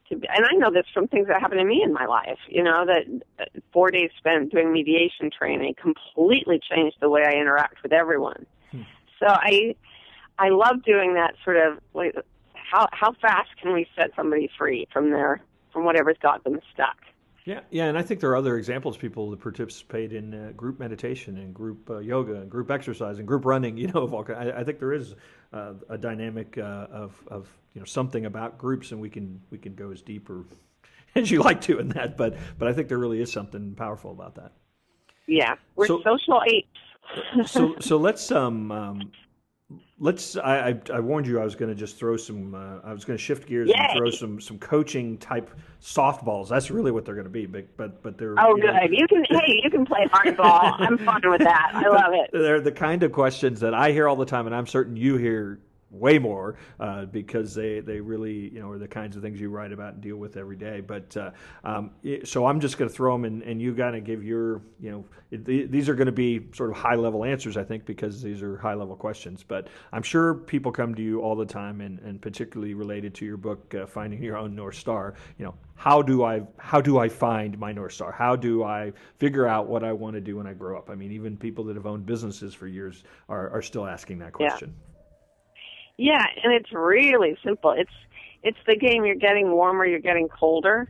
To 0.09 0.15
be, 0.15 0.27
and 0.33 0.45
I 0.45 0.55
know 0.55 0.71
this 0.71 0.85
from 0.93 1.07
things 1.07 1.27
that 1.27 1.41
happened 1.41 1.59
to 1.59 1.65
me 1.65 1.83
in 1.83 1.93
my 1.93 2.05
life. 2.05 2.39
You 2.47 2.63
know 2.63 2.85
that 2.85 3.03
uh, 3.39 3.59
four 3.73 3.91
days 3.91 4.09
spent 4.17 4.51
doing 4.51 4.71
mediation 4.71 5.29
training 5.29 5.75
completely 5.79 6.59
changed 6.59 6.97
the 7.01 7.09
way 7.09 7.23
I 7.25 7.33
interact 7.33 7.83
with 7.83 7.91
everyone. 7.91 8.45
So 9.19 9.27
I, 9.27 9.75
I 10.39 10.49
love 10.49 10.83
doing 10.83 11.15
that 11.15 11.33
sort 11.43 11.57
of 11.57 11.79
like 11.93 12.15
how 12.53 12.87
how 12.91 13.13
fast 13.21 13.49
can 13.61 13.73
we 13.73 13.85
set 13.97 14.11
somebody 14.15 14.49
free 14.57 14.87
from 14.93 15.11
their 15.11 15.41
from 15.71 15.85
whatever's 15.85 16.17
got 16.21 16.43
them 16.43 16.59
stuck. 16.73 16.97
Yeah, 17.45 17.61
yeah, 17.69 17.85
and 17.85 17.97
I 17.97 18.01
think 18.01 18.19
there 18.19 18.29
are 18.31 18.35
other 18.35 18.57
examples. 18.57 18.97
People 18.97 19.29
that 19.31 19.39
participate 19.39 20.11
in 20.11 20.33
uh, 20.33 20.51
group 20.51 20.79
meditation 20.79 21.37
and 21.37 21.53
group 21.53 21.89
uh, 21.89 21.99
yoga 21.99 22.33
and 22.35 22.49
group 22.49 22.69
exercise 22.69 23.19
and 23.19 23.27
group 23.27 23.45
running. 23.45 23.77
You 23.81 23.87
know, 23.87 24.01
of 24.03 24.13
all. 24.13 24.23
ki- 24.25 24.33
I, 24.33 24.59
I 24.59 24.63
think 24.65 24.79
there 24.79 24.91
is 24.91 25.15
uh, 25.53 25.73
a 25.89 25.97
dynamic 25.97 26.57
uh, 26.57 26.87
of 26.91 27.15
of 27.29 27.47
you 27.73 27.79
know 27.79 27.85
something 27.85 28.25
about 28.25 28.57
groups, 28.57 28.91
and 28.91 28.99
we 28.99 29.09
can 29.09 29.39
we 29.49 29.57
can 29.57 29.75
go 29.75 29.91
as 29.91 30.01
deep 30.01 30.29
or 30.29 30.43
as 31.15 31.31
you 31.31 31.41
like 31.41 31.61
to 31.61 31.79
in 31.79 31.87
that. 31.89 32.17
But 32.17 32.35
but 32.59 32.67
I 32.67 32.73
think 32.73 32.89
there 32.89 32.97
really 32.97 33.21
is 33.21 33.31
something 33.31 33.75
powerful 33.75 34.11
about 34.11 34.35
that. 34.35 34.51
Yeah, 35.25 35.55
we're 35.77 35.87
So- 35.87 36.01
social 36.03 36.41
apes. 36.51 37.49
so 37.49 37.75
so 37.79 37.95
let's 37.95 38.29
um, 38.29 38.71
um 38.73 39.11
let's 39.99 40.37
I, 40.37 40.69
I 40.69 40.81
I 40.93 40.99
warned 40.99 41.27
you 41.27 41.39
I 41.39 41.43
was 41.43 41.55
going 41.55 41.69
to 41.69 41.75
just 41.75 41.97
throw 41.97 42.15
some 42.17 42.55
uh, 42.55 42.79
I 42.83 42.93
was 42.93 43.03
going 43.03 43.17
to 43.17 43.23
shift 43.23 43.47
gears 43.47 43.67
Yay. 43.67 43.75
and 43.77 43.97
throw 43.97 44.09
some 44.09 44.39
some 44.39 44.57
coaching 44.59 45.17
type 45.17 45.49
softballs. 45.81 46.49
That's 46.49 46.71
really 46.71 46.91
what 46.91 47.05
they're 47.05 47.15
going 47.15 47.25
to 47.25 47.29
be. 47.31 47.45
But 47.45 47.75
but 47.77 48.01
but 48.03 48.17
they're 48.17 48.35
Oh, 48.39 48.55
you 48.55 48.63
know, 48.63 48.73
good. 48.79 48.91
You 48.91 49.07
can 49.07 49.25
hey, 49.29 49.59
you 49.63 49.69
can 49.69 49.85
play 49.85 50.05
hardball. 50.11 50.75
I'm 50.79 50.97
fun 50.99 51.21
with 51.25 51.41
that. 51.41 51.71
I 51.73 51.87
love 51.87 52.13
it. 52.13 52.29
They're 52.37 52.61
the 52.61 52.71
kind 52.71 53.03
of 53.03 53.11
questions 53.11 53.59
that 53.61 53.73
I 53.73 53.91
hear 53.91 54.07
all 54.07 54.15
the 54.15 54.25
time, 54.25 54.45
and 54.45 54.55
I'm 54.55 54.67
certain 54.67 54.95
you 54.95 55.17
hear 55.17 55.59
way 55.89 56.19
more 56.19 56.55
uh, 56.79 57.05
because 57.05 57.53
they, 57.55 57.79
they 57.79 57.99
really 57.99 58.49
you 58.53 58.59
know 58.59 58.69
are 58.69 58.77
the 58.77 58.87
kinds 58.87 59.15
of 59.15 59.21
things 59.21 59.39
you 59.39 59.49
write 59.49 59.71
about 59.71 59.93
and 59.93 60.01
deal 60.01 60.17
with 60.17 60.37
every 60.37 60.55
day. 60.57 60.81
But 60.81 61.15
uh, 61.15 61.31
um, 61.63 61.91
so 62.23 62.45
I'm 62.45 62.59
just 62.59 62.77
going 62.77 62.89
to 62.89 62.95
throw 62.95 63.13
them, 63.13 63.25
and, 63.25 63.41
and 63.43 63.61
you 63.61 63.73
got 63.73 63.91
to 63.91 64.01
give 64.01 64.23
your 64.23 64.61
you 64.79 64.91
know 64.91 65.05
it, 65.31 65.45
the- 65.45 65.65
these 65.65 65.89
are 65.89 65.95
going 65.95 66.07
to 66.07 66.11
be 66.11 66.47
sort 66.53 66.69
of 66.69 66.77
high 66.77 66.95
level 66.95 67.23
answers, 67.23 67.57
I 67.57 67.63
think, 67.63 67.85
because 67.85 68.21
these 68.21 68.41
are 68.41 68.57
high 68.57 68.73
level 68.73 68.95
questions. 68.95 69.43
But 69.47 69.67
I'm 69.91 70.03
sure 70.03 70.33
people 70.35 70.71
come 70.71 70.95
to 70.95 71.01
you 71.01 71.21
all 71.21 71.35
the 71.35 71.45
time, 71.45 71.81
and, 71.81 71.99
and 71.99 72.21
particularly 72.21 72.73
related 72.73 73.13
to 73.15 73.25
your 73.25 73.37
book, 73.37 73.73
uh, 73.75 73.85
Finding 73.85 74.21
Your 74.23 74.37
Own 74.37 74.55
North 74.55 74.75
Star. 74.75 75.15
You 75.37 75.45
know, 75.45 75.55
how 75.75 76.01
do 76.01 76.23
I 76.23 76.41
how 76.57 76.81
do 76.81 76.97
I 76.97 77.09
find 77.09 77.57
my 77.57 77.71
North 77.71 77.93
Star? 77.93 78.11
How 78.11 78.35
do 78.35 78.63
I 78.63 78.93
figure 79.17 79.47
out 79.47 79.67
what 79.67 79.83
I 79.83 79.93
want 79.93 80.15
to 80.15 80.21
do 80.21 80.37
when 80.37 80.47
I 80.47 80.53
grow 80.53 80.77
up? 80.77 80.89
I 80.89 80.95
mean, 80.95 81.11
even 81.11 81.37
people 81.37 81.63
that 81.65 81.75
have 81.75 81.85
owned 81.85 82.05
businesses 82.05 82.53
for 82.53 82.67
years 82.67 83.03
are, 83.29 83.49
are 83.51 83.61
still 83.61 83.85
asking 83.87 84.19
that 84.19 84.33
question. 84.33 84.73
Yeah, 84.77 84.96
and 86.43 86.53
it's 86.53 86.71
really 86.71 87.37
simple. 87.43 87.71
It's 87.71 87.91
it's 88.43 88.57
the 88.67 88.75
game. 88.75 89.05
You're 89.05 89.15
getting 89.15 89.51
warmer, 89.51 89.85
you're 89.85 89.99
getting 89.99 90.27
colder, 90.29 90.89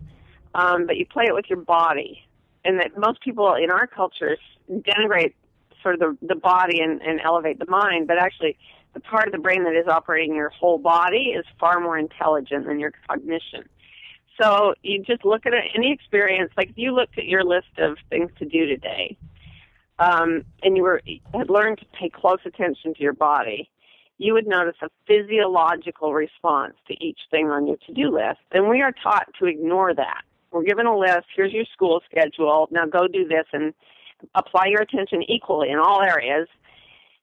um, 0.54 0.86
but 0.86 0.98
you 0.98 1.06
play 1.06 1.26
it 1.28 1.34
with 1.34 1.46
your 1.50 1.62
body. 1.62 2.22
And 2.66 2.80
that 2.80 2.98
most 2.98 3.22
people 3.22 3.56
in 3.56 3.72
our 3.72 3.88
cultures 3.88 4.40
denigrate 4.70 5.34
sort 5.82 5.96
of 5.96 6.00
the 6.02 6.28
the 6.28 6.36
body 6.36 6.82
and, 6.82 7.02
and 7.02 7.22
elevate 7.22 7.60
the 7.60 7.68
mind, 7.68 8.08
but 8.08 8.18
actually 8.18 8.58
the 8.94 9.00
part 9.00 9.28
of 9.28 9.32
the 9.32 9.40
brain 9.40 9.64
that 9.64 9.76
is 9.76 9.88
operating 9.88 10.36
your 10.36 10.50
whole 10.50 10.78
body 10.78 11.34
is 11.38 11.46
far 11.60 11.80
more 11.80 11.98
intelligent 11.98 12.66
than 12.66 12.80
your 12.80 12.92
cognition. 13.08 13.64
So 14.42 14.74
you 14.84 15.04
just 15.04 15.24
look 15.26 15.46
at 15.46 15.54
any 15.76 15.92
experience. 15.92 16.52
Like 16.58 16.70
if 16.70 16.78
you 16.78 16.94
looked 16.94 17.18
at 17.18 17.26
your 17.26 17.44
list 17.44 17.78
of 17.78 17.98
things 18.10 18.32
to 18.40 18.46
do 18.46 18.66
today, 18.66 19.18
um, 20.00 20.44
and 20.62 20.76
you 20.76 20.84
were 20.84 21.02
had 21.34 21.50
learned 21.50 21.80
to 21.80 21.86
pay 22.00 22.10
close 22.10 22.40
attention 22.46 22.94
to 22.94 23.02
your 23.02 23.14
body, 23.14 23.70
you 24.18 24.34
would 24.34 24.48
notice 24.48 24.76
a 24.82 24.90
physiological 25.06 26.14
response 26.14 26.74
to 26.88 26.94
each 27.04 27.20
thing 27.30 27.50
on 27.50 27.68
your 27.68 27.78
to-do 27.86 28.12
list. 28.12 28.40
And 28.52 28.68
we 28.68 28.82
are 28.82 28.92
taught 28.92 29.28
to 29.40 29.46
ignore 29.46 29.94
that. 29.94 30.22
We're 30.52 30.64
given 30.64 30.86
a 30.86 30.98
list. 30.98 31.28
Here's 31.36 31.54
your 31.54 31.66
school 31.74 32.02
schedule. 32.10 32.68
Now 32.72 32.86
go 32.86 33.08
do 33.08 33.28
this 33.28 33.46
and 33.54 33.74
apply 34.34 34.68
your 34.68 34.82
attention 34.82 35.24
equally 35.24 35.70
in 35.70 35.78
all 35.78 36.02
areas. 36.02 36.48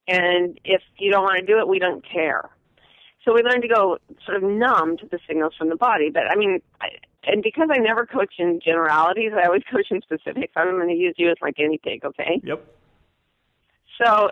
And 0.07 0.61
if 0.65 0.83
you 0.99 1.11
don't 1.11 1.25
want 1.25 1.39
to 1.41 1.47
do 1.47 1.59
it, 1.59 1.67
we 1.67 1.79
don't 1.79 2.05
care. 2.09 2.51
So 3.25 3.33
we 3.33 3.43
learn 3.43 3.63
to 3.63 3.69
go 3.69 3.99
sort 4.25 4.37
of 4.37 4.43
numb 4.43 4.99
to 4.99 5.07
the 5.11 5.19
signals 5.27 5.55
from 5.59 5.71
the 5.71 5.77
body. 5.77 6.11
But 6.11 6.25
I 6.31 6.37
mean, 6.37 6.61
I, 6.81 6.89
and 7.25 7.43
because 7.43 7.71
I 7.73 7.79
never 7.79 8.05
coach 8.05 8.35
in 8.39 8.61
generalities, 8.63 9.33
I 9.35 9.47
always 9.47 9.63
coach 9.71 9.87
in 9.91 10.03
specifics. 10.03 10.53
I'm 10.55 10.71
going 10.73 10.89
to 10.89 10.95
use 10.95 11.15
you 11.17 11.31
as 11.31 11.37
my 11.41 11.51
guinea 11.51 11.81
pig, 11.83 12.05
okay? 12.05 12.41
Yep. 12.45 12.67
So 14.01 14.29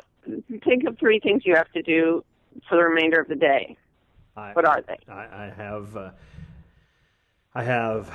think 0.64 0.85
of 0.87 0.99
three 0.99 1.19
things 1.19 1.42
you 1.45 1.57
have 1.57 1.71
to 1.73 1.83
do 1.83 2.23
for 2.68 2.76
the 2.76 2.85
remainder 2.85 3.21
of 3.21 3.28
the 3.28 3.37
day. 3.37 3.76
I, 4.37 4.52
What 4.52 4.64
are 4.66 4.82
they? 4.87 4.99
I, 5.12 5.47
I 5.47 5.52
have 5.56 5.97
uh, 5.97 6.11
I 7.54 7.62
have 7.64 8.11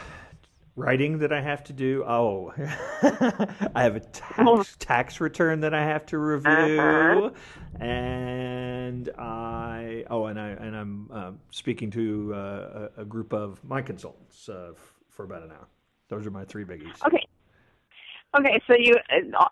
writing 0.75 1.19
that 1.19 1.31
I 1.31 1.41
have 1.41 1.63
to 1.65 1.73
do. 1.73 2.03
Oh, 2.07 2.53
I 2.57 3.83
have 3.83 3.95
a 3.95 4.01
Oh. 4.39 4.57
tax 4.57 4.75
tax 4.79 5.21
return 5.21 5.59
that 5.61 5.73
I 5.73 5.83
have 5.83 6.05
to 6.07 6.17
review, 6.17 6.49
Uh-huh. 6.49 7.83
and 7.83 9.09
I 9.17 10.05
oh, 10.09 10.25
and 10.25 10.39
I 10.39 10.49
and 10.49 10.75
I'm 10.75 11.09
uh, 11.11 11.31
speaking 11.51 11.91
to 11.91 12.33
uh, 12.33 12.89
a, 12.97 13.01
a 13.01 13.05
group 13.05 13.33
of 13.33 13.63
my 13.63 13.81
consultants 13.81 14.49
uh, 14.49 14.71
f- 14.73 14.93
for 15.09 15.23
about 15.25 15.43
an 15.43 15.51
hour. 15.51 15.67
Those 16.09 16.25
are 16.25 16.31
my 16.31 16.45
three 16.45 16.63
biggies. 16.63 17.05
Okay. 17.05 17.27
Okay, 18.37 18.59
so 18.67 18.73
you 18.77 18.93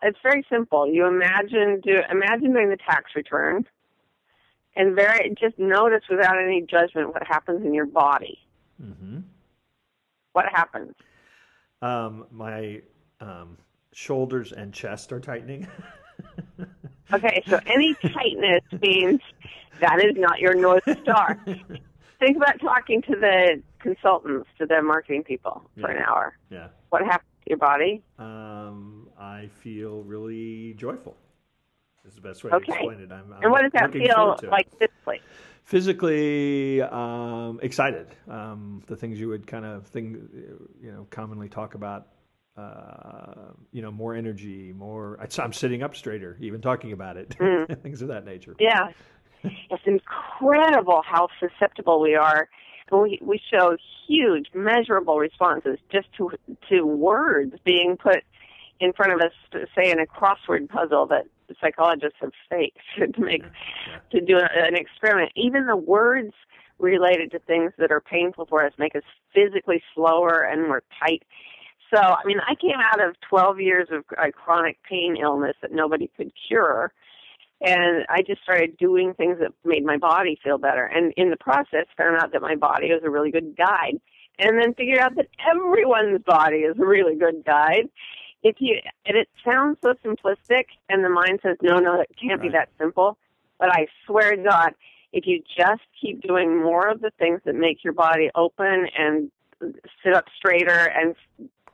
it's 0.03 0.17
very 0.21 0.45
simple. 0.51 0.87
You 0.91 1.05
imagine 1.07 1.81
do 1.83 2.01
imagine 2.11 2.53
doing 2.53 2.69
the 2.69 2.77
tax 2.77 3.11
return 3.15 3.65
and 4.75 4.95
very 4.95 5.35
just 5.39 5.57
notice 5.57 6.03
without 6.09 6.37
any 6.37 6.61
judgment 6.61 7.09
what 7.13 7.25
happens 7.27 7.65
in 7.65 7.73
your 7.73 7.85
body. 7.85 8.39
hmm 8.79 9.19
What 10.33 10.45
happens? 10.51 10.93
Um, 11.81 12.25
my 12.31 12.81
um, 13.21 13.57
shoulders 13.93 14.51
and 14.51 14.73
chest 14.73 15.11
are 15.11 15.19
tightening. 15.19 15.67
Okay, 17.13 17.43
so 17.49 17.59
any 17.67 17.95
tightness 18.01 18.63
means 18.81 19.21
that 19.79 20.03
is 20.03 20.15
not 20.17 20.39
your 20.39 20.55
north 20.55 20.83
star. 21.01 21.39
think 22.19 22.35
about 22.35 22.59
talking 22.59 23.01
to 23.03 23.11
the 23.15 23.61
consultants, 23.79 24.49
to 24.57 24.65
the 24.65 24.81
marketing 24.81 25.23
people 25.23 25.69
for 25.79 25.91
Yeah. 25.91 25.97
an 25.97 26.03
hour. 26.03 26.37
Yeah. 26.49 26.67
What 26.89 27.03
happens 27.03 27.29
to 27.43 27.49
your 27.51 27.57
body? 27.59 28.01
Um, 28.17 29.07
I 29.19 29.47
feel 29.61 30.01
really 30.03 30.73
joyful. 30.73 31.15
Is 32.07 32.15
the 32.15 32.21
best 32.21 32.43
way 32.43 32.51
Okay. 32.51 32.65
to 32.65 32.71
explain 32.73 32.99
it. 32.99 33.11
I'm, 33.11 33.33
I'm 33.33 33.43
And 33.43 33.51
what 33.51 33.61
does 33.63 33.71
that 33.73 33.91
feel 33.91 34.13
forward 34.15 34.37
to 34.39 34.45
it. 34.47 34.51
like 34.51 34.67
physically? 34.79 35.21
physically 35.63 36.81
um, 36.81 37.59
excited. 37.61 38.07
Um, 38.29 38.83
the 38.87 38.95
things 38.95 39.19
you 39.19 39.27
would 39.29 39.47
kind 39.47 39.65
of 39.65 39.85
think, 39.87 40.17
you 40.81 40.91
know, 40.91 41.07
commonly 41.09 41.49
talk 41.49 41.75
about. 41.75 42.07
Uh, 42.57 43.51
you 43.73 43.81
know, 43.81 43.91
more 43.91 44.15
energy, 44.15 44.71
more. 44.71 45.19
I'm 45.39 45.51
sitting 45.51 45.83
up 45.83 45.93
straighter, 45.93 46.37
even 46.39 46.61
talking 46.61 46.93
about 46.93 47.17
it. 47.17 47.35
things 47.83 48.01
of 48.01 48.07
that 48.07 48.23
nature. 48.23 48.55
Yeah. 48.59 48.91
It's 49.43 49.83
incredible 49.85 51.01
how 51.05 51.27
susceptible 51.37 51.99
we 51.99 52.15
are. 52.15 52.47
We 52.93 53.19
we 53.21 53.41
show 53.51 53.75
huge, 54.07 54.47
measurable 54.53 55.17
responses 55.17 55.79
just 55.91 56.07
to 56.17 56.31
to 56.69 56.83
words 56.85 57.55
being 57.65 57.97
put 58.01 58.23
in 58.79 58.93
front 58.93 59.11
of 59.11 59.19
us, 59.19 59.33
say 59.75 59.91
in 59.91 59.99
a 59.99 60.05
crossword 60.05 60.69
puzzle 60.69 61.07
that 61.07 61.25
psychologists 61.61 62.17
have 62.21 62.31
faked 62.49 62.79
to 63.15 63.21
make 63.21 63.43
to 64.11 64.21
do 64.21 64.37
an 64.37 64.75
experiment. 64.75 65.31
Even 65.35 65.67
the 65.67 65.77
words 65.77 66.33
related 66.79 67.31
to 67.31 67.39
things 67.39 67.71
that 67.77 67.91
are 67.91 68.01
painful 68.01 68.45
for 68.45 68.65
us 68.65 68.73
make 68.77 68.95
us 68.95 69.03
physically 69.33 69.81
slower 69.93 70.41
and 70.41 70.63
more 70.63 70.83
tight. 70.99 71.23
So, 71.93 72.01
I 72.01 72.25
mean, 72.25 72.39
I 72.47 72.55
came 72.55 72.79
out 72.83 73.03
of 73.07 73.15
12 73.29 73.61
years 73.61 73.87
of 73.91 74.05
chronic 74.33 74.77
pain 74.89 75.15
illness 75.21 75.55
that 75.61 75.71
nobody 75.71 76.09
could 76.17 76.31
cure 76.47 76.91
and 77.61 78.05
I 78.09 78.21
just 78.21 78.43
started 78.43 78.77
doing 78.77 79.13
things 79.13 79.37
that 79.39 79.51
made 79.63 79.85
my 79.85 79.97
body 79.97 80.37
feel 80.43 80.57
better. 80.57 80.85
And 80.85 81.13
in 81.15 81.29
the 81.29 81.37
process, 81.37 81.85
found 81.97 82.17
out 82.21 82.31
that 82.33 82.41
my 82.41 82.55
body 82.55 82.91
was 82.91 83.01
a 83.03 83.09
really 83.09 83.31
good 83.31 83.55
guide, 83.57 83.99
and 84.37 84.61
then 84.61 84.73
figured 84.73 84.99
out 84.99 85.15
that 85.15 85.29
everyone's 85.49 86.21
body 86.23 86.57
is 86.57 86.75
a 86.77 86.85
really 86.85 87.15
good 87.15 87.45
guide. 87.45 87.89
If 88.45 88.57
you 88.59 88.77
and 89.07 89.17
it 89.17 89.27
sounds 89.43 89.79
so 89.83 89.95
simplistic, 90.05 90.65
and 90.87 91.03
the 91.03 91.09
mind 91.09 91.39
says, 91.41 91.57
no, 91.63 91.79
no, 91.79 91.99
it 91.99 92.11
can't 92.21 92.39
be 92.39 92.49
that 92.49 92.69
simple. 92.77 93.17
But 93.57 93.69
I 93.71 93.87
swear 94.05 94.35
to 94.35 94.43
God, 94.43 94.75
if 95.11 95.25
you 95.25 95.41
just 95.57 95.81
keep 95.99 96.21
doing 96.21 96.61
more 96.61 96.87
of 96.87 97.01
the 97.01 97.09
things 97.17 97.41
that 97.45 97.55
make 97.55 97.83
your 97.83 97.93
body 97.93 98.29
open 98.35 98.87
and 98.95 99.31
sit 100.03 100.13
up 100.13 100.25
straighter 100.37 100.91
and 100.95 101.15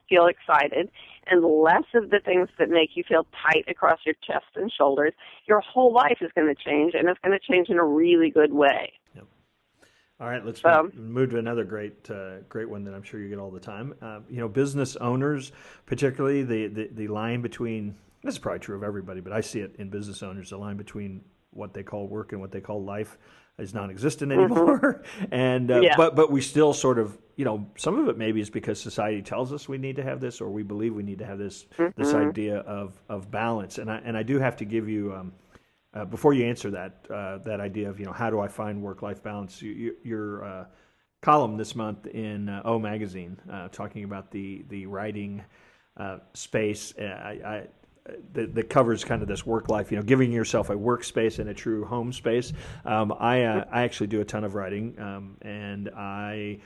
feel 0.07 0.27
excited, 0.27 0.89
and 1.27 1.43
less 1.43 1.83
of 1.93 2.09
the 2.09 2.21
things 2.23 2.47
that 2.57 2.69
make 2.69 2.91
you 2.95 3.03
feel 3.05 3.27
tight 3.43 3.65
across 3.67 3.99
your 4.05 4.15
chest 4.25 4.45
and 4.55 4.71
shoulders, 4.71 5.11
your 5.47 5.59
whole 5.59 5.93
life 5.93 6.19
is 6.21 6.31
going 6.35 6.47
to 6.47 6.63
change, 6.63 6.93
and 6.93 7.09
it's 7.09 7.19
going 7.21 7.37
to 7.37 7.51
change 7.51 7.67
in 7.67 7.79
a 7.79 7.85
really 7.85 8.29
good 8.29 8.53
way. 8.53 8.93
All 10.21 10.27
right, 10.27 10.45
let's 10.45 10.61
So- 10.61 10.91
move, 10.93 11.31
to 11.31 11.39
another 11.39 11.63
great, 11.63 12.09
uh, 12.11 12.41
great 12.47 12.69
one 12.69 12.83
that 12.83 12.93
I'm 12.93 13.01
sure 13.01 13.19
you 13.19 13.27
get 13.27 13.39
all 13.39 13.49
the 13.49 13.59
time. 13.59 13.95
Uh, 14.03 14.19
you 14.29 14.37
know, 14.37 14.47
business 14.47 14.95
owners, 14.97 15.51
particularly 15.87 16.43
the, 16.43 16.67
the 16.67 16.89
the 16.93 17.07
line 17.07 17.41
between 17.41 17.95
this 18.23 18.35
is 18.35 18.39
probably 18.39 18.59
true 18.59 18.75
of 18.75 18.83
everybody, 18.83 19.19
but 19.19 19.33
I 19.33 19.41
see 19.41 19.61
it 19.61 19.75
in 19.79 19.89
business 19.89 20.21
owners. 20.21 20.51
The 20.51 20.57
line 20.57 20.77
between 20.77 21.21
what 21.49 21.73
they 21.73 21.81
call 21.81 22.07
work 22.07 22.33
and 22.33 22.39
what 22.39 22.51
they 22.51 22.61
call 22.61 22.83
life 22.83 23.17
is 23.57 23.73
non-existent 23.73 24.31
anymore. 24.31 25.03
and 25.31 25.71
uh, 25.71 25.75
Mm-hmm. 25.75 25.83
Yeah. 25.85 25.97
but 25.97 26.15
but 26.15 26.29
we 26.31 26.39
still 26.41 26.71
sort 26.73 26.99
of 26.99 27.17
you 27.35 27.43
know 27.45 27.65
some 27.75 27.97
of 27.99 28.07
it 28.07 28.15
maybe 28.15 28.41
is 28.41 28.51
because 28.51 28.79
society 28.79 29.23
tells 29.23 29.51
us 29.51 29.67
we 29.67 29.79
need 29.79 29.95
to 29.95 30.03
have 30.03 30.19
this, 30.19 30.39
or 30.39 30.51
we 30.51 30.61
believe 30.61 30.93
we 30.93 31.01
need 31.01 31.17
to 31.17 31.25
have 31.25 31.39
this 31.39 31.65
this 31.97 32.13
Mm-hmm. 32.13 32.29
idea 32.29 32.57
of 32.59 32.93
of 33.09 33.31
balance. 33.31 33.79
And 33.79 33.89
I 33.89 33.97
and 34.05 34.15
I 34.15 34.21
do 34.21 34.37
have 34.37 34.55
to 34.57 34.65
give 34.65 34.87
you. 34.87 35.15
Um, 35.15 35.33
uh, 35.93 36.05
before 36.05 36.33
you 36.33 36.45
answer 36.45 36.71
that 36.71 37.05
uh, 37.09 37.39
that 37.39 37.59
idea 37.59 37.89
of 37.89 37.99
you 37.99 38.05
know 38.05 38.13
how 38.13 38.29
do 38.29 38.39
I 38.39 38.47
find 38.47 38.81
work 38.81 39.01
life 39.01 39.21
balance, 39.21 39.61
you, 39.61 39.71
you, 39.71 39.95
your 40.03 40.45
uh, 40.45 40.65
column 41.21 41.57
this 41.57 41.75
month 41.75 42.07
in 42.07 42.49
uh, 42.49 42.61
O 42.65 42.79
Magazine 42.79 43.37
uh, 43.51 43.67
talking 43.69 44.03
about 44.03 44.31
the 44.31 44.65
the 44.69 44.85
writing 44.85 45.43
uh, 45.97 46.19
space 46.33 46.93
I, 46.97 47.03
I, 47.03 47.67
that, 48.33 48.55
that 48.55 48.69
covers 48.69 49.03
kind 49.03 49.21
of 49.21 49.27
this 49.27 49.45
work 49.45 49.69
life, 49.69 49.91
you 49.91 49.97
know, 49.97 50.03
giving 50.03 50.31
yourself 50.31 50.69
a 50.69 50.75
workspace 50.75 51.39
and 51.39 51.49
a 51.49 51.53
true 51.53 51.85
home 51.85 52.13
space. 52.13 52.53
Um, 52.85 53.11
I 53.19 53.43
I 53.43 53.83
actually 53.83 54.07
do 54.07 54.21
a 54.21 54.25
ton 54.25 54.43
of 54.43 54.55
writing, 54.55 54.97
um, 54.99 55.37
and 55.41 55.89
I 55.89 56.59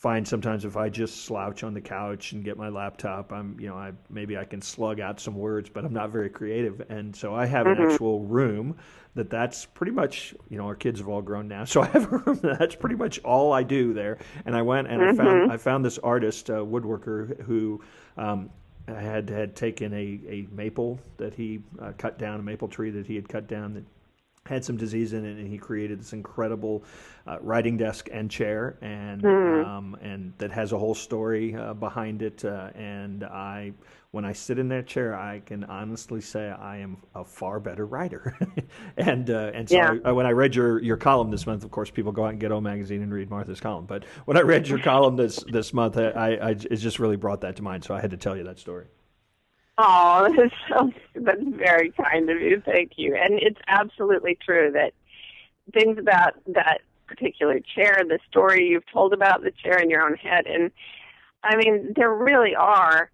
find 0.00 0.26
sometimes 0.26 0.64
if 0.64 0.78
I 0.78 0.88
just 0.88 1.26
slouch 1.26 1.62
on 1.62 1.74
the 1.74 1.80
couch 1.80 2.32
and 2.32 2.42
get 2.42 2.56
my 2.56 2.70
laptop, 2.70 3.32
I'm 3.32 3.60
you 3.60 3.68
know 3.68 3.76
I 3.76 3.92
maybe 4.08 4.36
I 4.36 4.44
can 4.44 4.62
slug 4.62 4.98
out 4.98 5.20
some 5.20 5.36
words, 5.36 5.68
but 5.68 5.84
I'm 5.84 5.92
not 5.92 6.10
very 6.10 6.30
creative, 6.30 6.82
and 6.88 7.14
so 7.14 7.34
I 7.34 7.44
have 7.46 7.66
an 7.66 7.78
actual 7.78 8.20
room 8.20 8.76
that 9.14 9.28
that's 9.28 9.66
pretty 9.66 9.92
much 9.92 10.34
you 10.48 10.56
know 10.56 10.64
our 10.64 10.74
kids 10.74 11.00
have 11.00 11.08
all 11.08 11.20
grown 11.20 11.48
now, 11.48 11.64
so 11.66 11.82
I 11.82 11.86
have 11.88 12.10
a 12.12 12.16
room 12.16 12.40
that 12.42 12.58
that's 12.58 12.74
pretty 12.74 12.96
much 12.96 13.18
all 13.20 13.52
I 13.52 13.62
do 13.62 13.92
there. 13.92 14.18
And 14.46 14.56
I 14.56 14.62
went 14.62 14.88
and 14.88 15.02
I 15.02 15.12
found 15.12 15.52
I 15.52 15.58
found 15.58 15.84
this 15.84 15.98
artist 15.98 16.50
uh, 16.50 16.54
woodworker 16.54 17.40
who. 17.42 17.80
Um, 18.16 18.50
had 18.88 19.30
had 19.30 19.54
taken 19.54 19.92
a, 19.92 20.20
a 20.26 20.48
maple 20.50 20.98
that 21.16 21.32
he 21.32 21.62
uh, 21.80 21.92
cut 21.96 22.18
down, 22.18 22.40
a 22.40 22.42
maple 22.42 22.66
tree 22.66 22.90
that 22.90 23.06
he 23.06 23.14
had 23.14 23.28
cut 23.28 23.46
down 23.46 23.72
that 23.74 23.84
had 24.46 24.64
some 24.64 24.76
disease 24.76 25.12
in 25.12 25.24
it, 25.24 25.36
and 25.36 25.46
he 25.46 25.58
created 25.58 26.00
this 26.00 26.12
incredible 26.12 26.82
uh, 27.26 27.38
writing 27.40 27.76
desk 27.76 28.08
and 28.10 28.30
chair, 28.30 28.78
and 28.80 29.22
um, 29.66 29.96
and 30.00 30.32
that 30.38 30.50
has 30.50 30.72
a 30.72 30.78
whole 30.78 30.94
story 30.94 31.54
uh, 31.54 31.74
behind 31.74 32.22
it. 32.22 32.44
Uh, 32.44 32.70
and 32.74 33.22
I, 33.24 33.72
when 34.12 34.24
I 34.24 34.32
sit 34.32 34.58
in 34.58 34.68
that 34.68 34.86
chair, 34.86 35.14
I 35.14 35.40
can 35.40 35.64
honestly 35.64 36.20
say 36.22 36.48
I 36.48 36.78
am 36.78 36.96
a 37.14 37.24
far 37.24 37.60
better 37.60 37.86
writer. 37.86 38.36
and 38.96 39.28
uh, 39.30 39.50
and 39.54 39.68
so 39.68 39.76
Yeah. 39.76 39.94
I, 40.04 40.12
when 40.12 40.26
I 40.26 40.30
read 40.30 40.54
your 40.54 40.82
your 40.82 40.96
column 40.96 41.30
this 41.30 41.46
month, 41.46 41.62
of 41.62 41.70
course, 41.70 41.90
people 41.90 42.10
go 42.10 42.24
out 42.24 42.30
and 42.30 42.40
get 42.40 42.50
O 42.50 42.60
magazine 42.62 43.02
and 43.02 43.12
read 43.12 43.28
Martha's 43.30 43.60
column. 43.60 43.84
But 43.86 44.04
when 44.24 44.36
I 44.38 44.40
read 44.40 44.66
your 44.68 44.78
column 44.90 45.16
this 45.16 45.44
this 45.48 45.74
month, 45.74 45.98
I, 45.98 46.08
I, 46.10 46.28
I 46.30 46.50
it 46.52 46.76
just 46.76 46.98
really 46.98 47.16
brought 47.16 47.42
that 47.42 47.56
to 47.56 47.62
mind. 47.62 47.84
So 47.84 47.94
I 47.94 48.00
had 48.00 48.10
to 48.12 48.16
tell 48.16 48.36
you 48.36 48.44
that 48.44 48.58
story. 48.58 48.86
Oh, 49.82 50.28
that's, 50.36 50.54
so, 50.68 50.92
that's 51.14 51.42
very 51.42 51.90
kind 51.92 52.28
of 52.28 52.40
you. 52.40 52.62
Thank 52.64 52.92
you. 52.96 53.14
And 53.14 53.38
it's 53.40 53.60
absolutely 53.66 54.36
true 54.44 54.70
that 54.72 54.92
things 55.72 55.98
about 55.98 56.34
that 56.48 56.80
particular 57.06 57.60
chair, 57.74 58.02
the 58.06 58.18
story 58.28 58.68
you've 58.68 58.90
told 58.92 59.12
about 59.14 59.42
the 59.42 59.50
chair 59.50 59.78
in 59.78 59.88
your 59.88 60.02
own 60.02 60.16
head, 60.16 60.46
and 60.46 60.70
I 61.42 61.56
mean, 61.56 61.94
there 61.96 62.12
really 62.12 62.54
are 62.54 63.10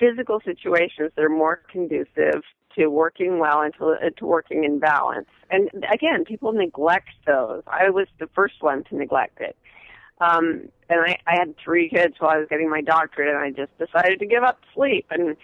physical 0.00 0.40
situations 0.44 1.12
that 1.14 1.24
are 1.24 1.28
more 1.28 1.62
conducive 1.70 2.42
to 2.76 2.88
working 2.88 3.38
well 3.38 3.60
and 3.60 3.72
to, 3.74 3.90
uh, 3.90 4.10
to 4.16 4.26
working 4.26 4.64
in 4.64 4.80
balance. 4.80 5.28
And 5.50 5.70
again, 5.92 6.24
people 6.24 6.52
neglect 6.52 7.10
those. 7.24 7.62
I 7.68 7.90
was 7.90 8.08
the 8.18 8.28
first 8.34 8.60
one 8.60 8.82
to 8.84 8.96
neglect 8.96 9.40
it. 9.40 9.56
Um, 10.20 10.68
and 10.88 11.00
I, 11.00 11.18
I 11.28 11.36
had 11.38 11.54
three 11.62 11.88
kids 11.88 12.16
while 12.18 12.32
I 12.32 12.38
was 12.38 12.48
getting 12.50 12.68
my 12.68 12.80
doctorate, 12.80 13.28
and 13.28 13.38
I 13.38 13.50
just 13.50 13.76
decided 13.78 14.18
to 14.18 14.26
give 14.26 14.42
up 14.42 14.58
sleep. 14.74 15.06
And 15.10 15.36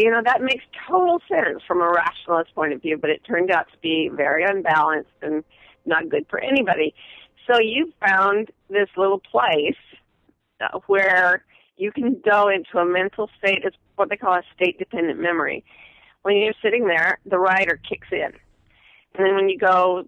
you 0.00 0.10
know 0.10 0.22
that 0.24 0.42
makes 0.42 0.64
total 0.88 1.20
sense 1.28 1.62
from 1.66 1.80
a 1.80 1.88
rationalist 1.88 2.54
point 2.54 2.72
of 2.72 2.80
view, 2.80 2.96
but 2.96 3.10
it 3.10 3.22
turned 3.24 3.50
out 3.50 3.66
to 3.72 3.78
be 3.82 4.10
very 4.12 4.44
unbalanced 4.44 5.10
and 5.20 5.44
not 5.84 6.08
good 6.08 6.26
for 6.30 6.40
anybody. 6.40 6.94
So 7.46 7.58
you 7.60 7.92
found 8.06 8.50
this 8.70 8.88
little 8.96 9.18
place 9.18 9.76
uh, 10.60 10.78
where 10.86 11.44
you 11.76 11.90
can 11.92 12.20
go 12.24 12.48
into 12.48 12.78
a 12.78 12.84
mental 12.84 13.28
state. 13.38 13.62
It's 13.64 13.76
what 13.96 14.08
they 14.08 14.16
call 14.16 14.34
a 14.34 14.42
state-dependent 14.54 15.20
memory. 15.20 15.64
When 16.22 16.36
you're 16.36 16.54
sitting 16.62 16.86
there, 16.86 17.18
the 17.26 17.38
writer 17.38 17.80
kicks 17.88 18.08
in, 18.12 18.32
and 19.14 19.26
then 19.26 19.34
when 19.34 19.48
you 19.48 19.58
go 19.58 20.04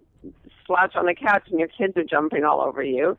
slouch 0.65 0.95
on 0.95 1.05
the 1.05 1.13
couch 1.13 1.43
and 1.49 1.59
your 1.59 1.67
kids 1.67 1.95
are 1.97 2.03
jumping 2.03 2.43
all 2.43 2.61
over 2.61 2.81
you, 2.81 3.17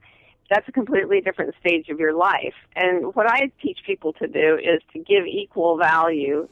that's 0.51 0.69
a 0.69 0.73
completely 0.73 1.21
different 1.21 1.55
stage 1.61 1.89
of 1.89 1.99
your 1.99 2.15
life. 2.15 2.55
And 2.75 3.15
what 3.15 3.27
I 3.29 3.51
teach 3.63 3.81
people 3.87 4.13
to 4.15 4.27
do 4.27 4.57
is 4.57 4.81
to 4.93 4.99
give 4.99 5.27
equal 5.27 5.79
value 5.79 6.49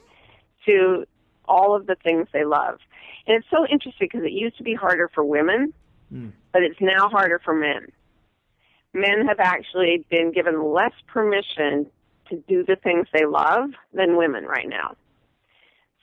to 0.65 1.05
all 1.47 1.75
of 1.75 1.85
the 1.85 1.95
things 2.03 2.27
they 2.33 2.43
love. 2.43 2.79
And 3.27 3.37
it's 3.37 3.47
so 3.49 3.65
interesting 3.65 4.07
because 4.11 4.25
it 4.25 4.31
used 4.31 4.57
to 4.57 4.63
be 4.63 4.73
harder 4.73 5.09
for 5.13 5.23
women, 5.23 5.73
hmm. 6.09 6.29
but 6.51 6.63
it's 6.63 6.79
now 6.81 7.09
harder 7.09 7.39
for 7.43 7.53
men. 7.53 7.87
Men 8.93 9.27
have 9.27 9.39
actually 9.39 10.05
been 10.09 10.31
given 10.31 10.63
less 10.73 10.93
permission 11.07 11.87
to 12.29 12.43
do 12.47 12.63
the 12.63 12.75
things 12.75 13.07
they 13.13 13.25
love 13.25 13.69
than 13.93 14.17
women 14.17 14.45
right 14.45 14.67
now. 14.67 14.95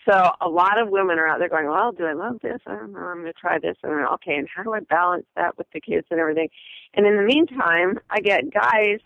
So 0.09 0.31
a 0.41 0.49
lot 0.49 0.81
of 0.81 0.89
women 0.89 1.19
are 1.19 1.29
out 1.29 1.39
there 1.39 1.49
going, 1.49 1.69
well, 1.69 1.93
do 1.93 2.05
I 2.05 2.13
love 2.13 2.41
this? 2.43 2.61
I 2.67 2.75
don't 2.75 2.93
know. 2.93 2.99
I'm 2.99 3.21
going 3.21 3.33
to 3.33 3.39
try 3.39 3.59
this. 3.59 3.77
And 3.83 3.93
then, 3.93 4.07
okay, 4.15 4.35
and 4.35 4.49
how 4.49 4.65
do 4.65 4.75
I 4.75 4.81
balance 4.81 5.27
that 5.37 5.57
with 5.57 5.69
the 5.73 5.81
kids 5.81 6.07
and 6.11 6.19
everything? 6.19 6.49
And 6.95 7.07
in 7.07 7.17
the 7.17 7.23
meantime, 7.23 8.01
I 8.11 8.21
get 8.21 8.53
guys 8.53 8.99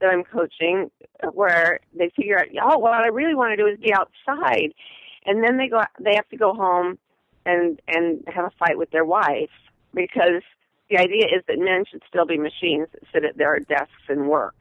that 0.00 0.10
I'm 0.10 0.24
coaching 0.24 0.90
where 1.32 1.80
they 1.94 2.10
figure 2.16 2.38
out, 2.38 2.46
oh, 2.62 2.78
what 2.78 2.94
I 2.94 3.08
really 3.08 3.34
want 3.34 3.52
to 3.52 3.56
do 3.56 3.66
is 3.66 3.78
be 3.78 3.92
outside. 3.92 4.72
And 5.26 5.44
then 5.44 5.58
they 5.58 5.68
go, 5.68 5.82
they 6.00 6.14
have 6.14 6.28
to 6.30 6.36
go 6.36 6.54
home 6.54 6.98
and, 7.44 7.80
and 7.86 8.22
have 8.28 8.46
a 8.46 8.52
fight 8.58 8.78
with 8.78 8.90
their 8.90 9.04
wife 9.04 9.50
because 9.94 10.42
the 10.88 10.98
idea 10.98 11.26
is 11.26 11.42
that 11.48 11.58
men 11.58 11.84
should 11.90 12.02
still 12.08 12.24
be 12.24 12.38
machines 12.38 12.88
that 12.92 13.02
sit 13.12 13.24
at 13.24 13.36
their 13.36 13.58
desks 13.60 13.92
and 14.08 14.28
work. 14.28 14.54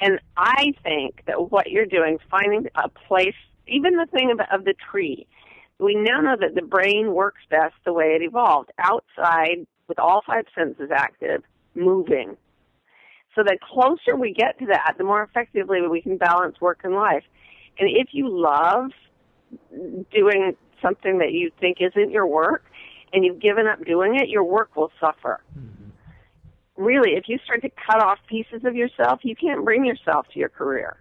And 0.00 0.18
I 0.36 0.72
think 0.82 1.24
that 1.26 1.50
what 1.50 1.70
you're 1.70 1.84
doing, 1.84 2.18
finding 2.30 2.68
a 2.74 2.88
place, 2.88 3.34
even 3.66 3.96
the 3.96 4.06
thing 4.06 4.30
of, 4.30 4.40
of 4.52 4.64
the 4.64 4.74
tree, 4.90 5.26
we 5.78 5.94
now 5.94 6.20
know 6.20 6.36
that 6.38 6.54
the 6.54 6.62
brain 6.62 7.14
works 7.14 7.40
best 7.50 7.74
the 7.84 7.92
way 7.92 8.16
it 8.16 8.22
evolved 8.22 8.70
outside 8.78 9.66
with 9.88 9.98
all 9.98 10.22
five 10.26 10.44
senses 10.54 10.90
active 10.94 11.42
moving. 11.74 12.36
So 13.34 13.42
the 13.42 13.58
closer 13.62 14.16
we 14.16 14.32
get 14.32 14.58
to 14.58 14.66
that, 14.66 14.94
the 14.98 15.04
more 15.04 15.22
effectively 15.22 15.80
we 15.86 16.02
can 16.02 16.16
balance 16.16 16.60
work 16.60 16.80
and 16.84 16.94
life. 16.94 17.24
And 17.78 17.88
if 17.88 18.08
you 18.12 18.28
love 18.28 18.90
doing 20.12 20.56
something 20.82 21.18
that 21.18 21.32
you 21.32 21.50
think 21.60 21.78
isn't 21.80 22.10
your 22.10 22.26
work 22.26 22.64
and 23.12 23.24
you've 23.24 23.40
given 23.40 23.66
up 23.66 23.84
doing 23.84 24.16
it, 24.16 24.28
your 24.28 24.44
work 24.44 24.76
will 24.76 24.90
suffer. 25.00 25.40
Mm-hmm. 25.58 25.90
Really, 26.76 27.12
if 27.12 27.24
you 27.28 27.38
start 27.44 27.62
to 27.62 27.70
cut 27.70 28.02
off 28.02 28.18
pieces 28.28 28.64
of 28.64 28.74
yourself, 28.74 29.20
you 29.22 29.36
can't 29.36 29.64
bring 29.64 29.84
yourself 29.84 30.26
to 30.32 30.38
your 30.38 30.48
career. 30.48 30.96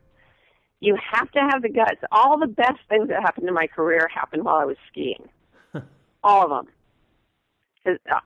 You 0.82 0.98
have 1.12 1.30
to 1.32 1.40
have 1.40 1.62
the 1.62 1.70
guts. 1.70 2.02
All 2.12 2.40
the 2.40 2.48
best 2.48 2.80
things 2.88 3.10
that 3.10 3.22
happened 3.22 3.48
in 3.48 3.54
my 3.54 3.68
career 3.68 4.08
happened 4.14 4.44
while 4.44 4.56
I 4.56 4.66
was 4.66 4.78
skiing. 4.92 5.30
All 6.24 6.44
of 6.44 6.66
them. 6.66 6.74
Uh, 7.86 8.20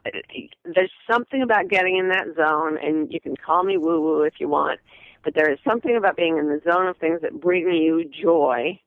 there's 0.65 0.91
something 1.09 1.41
about 1.41 1.69
getting 1.69 1.97
in 1.97 2.09
that 2.09 2.27
zone, 2.35 2.77
and 2.81 3.11
you 3.11 3.19
can 3.19 3.35
call 3.35 3.63
me 3.63 3.77
woo 3.77 4.01
woo 4.01 4.23
if 4.23 4.33
you 4.39 4.47
want, 4.47 4.79
but 5.23 5.35
there 5.35 5.51
is 5.51 5.59
something 5.67 5.95
about 5.95 6.17
being 6.17 6.37
in 6.37 6.47
the 6.47 6.61
zone 6.69 6.87
of 6.87 6.97
things 6.97 7.21
that 7.21 7.39
bring 7.39 7.71
you 7.71 8.03
joy 8.03 8.79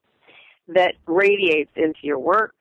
that 0.69 0.95
radiates 1.07 1.71
into 1.77 2.01
your 2.03 2.19
work. 2.19 2.55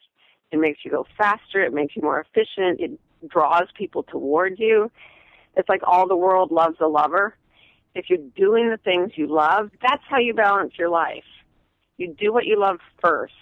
It 0.52 0.60
makes 0.60 0.80
you 0.86 0.92
go 0.92 1.06
faster. 1.18 1.64
It 1.64 1.74
makes 1.74 1.96
you 1.96 2.02
more 2.02 2.22
efficient. 2.22 2.80
It 2.80 3.00
draws 3.28 3.68
people 3.76 4.04
towards 4.04 4.60
you. 4.60 4.92
It's 5.58 5.68
like 5.68 5.82
all 5.84 6.08
the 6.08 6.16
world 6.16 6.52
loves 6.52 6.78
a 6.80 6.88
lover. 6.88 7.36
If 7.96 8.10
you're 8.10 8.20
doing 8.36 8.70
the 8.70 8.78
things 8.78 9.14
you 9.16 9.28
love, 9.28 9.72
that's 9.82 10.04
how 10.08 10.20
you 10.20 10.34
balance 10.34 10.74
your 10.78 10.90
life. 10.90 11.24
You 11.98 12.14
do 12.14 12.34
what 12.34 12.46
you 12.46 12.60
love 12.60 12.80
first 13.02 13.34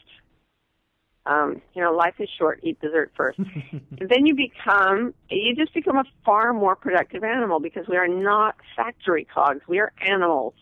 um, 1.26 1.62
you 1.74 1.82
know, 1.82 1.94
life 1.94 2.16
is 2.20 2.30
short, 2.38 2.60
eat 2.64 2.80
dessert 2.82 3.12
first. 3.16 3.40
then 3.92 4.26
you 4.26 4.36
become, 4.36 5.14
you 5.30 5.56
just 5.56 5.74
become 5.74 5.98
a 5.98 6.04
far 6.26 6.54
more 6.54 6.76
productive 6.76 7.24
animal 7.24 7.60
because 7.60 7.88
we 7.88 7.96
are 7.96 8.08
not 8.08 8.56
factory 8.76 9.26
cogs. 9.26 9.62
We 9.68 9.80
are 9.80 9.94
animals. 10.06 10.54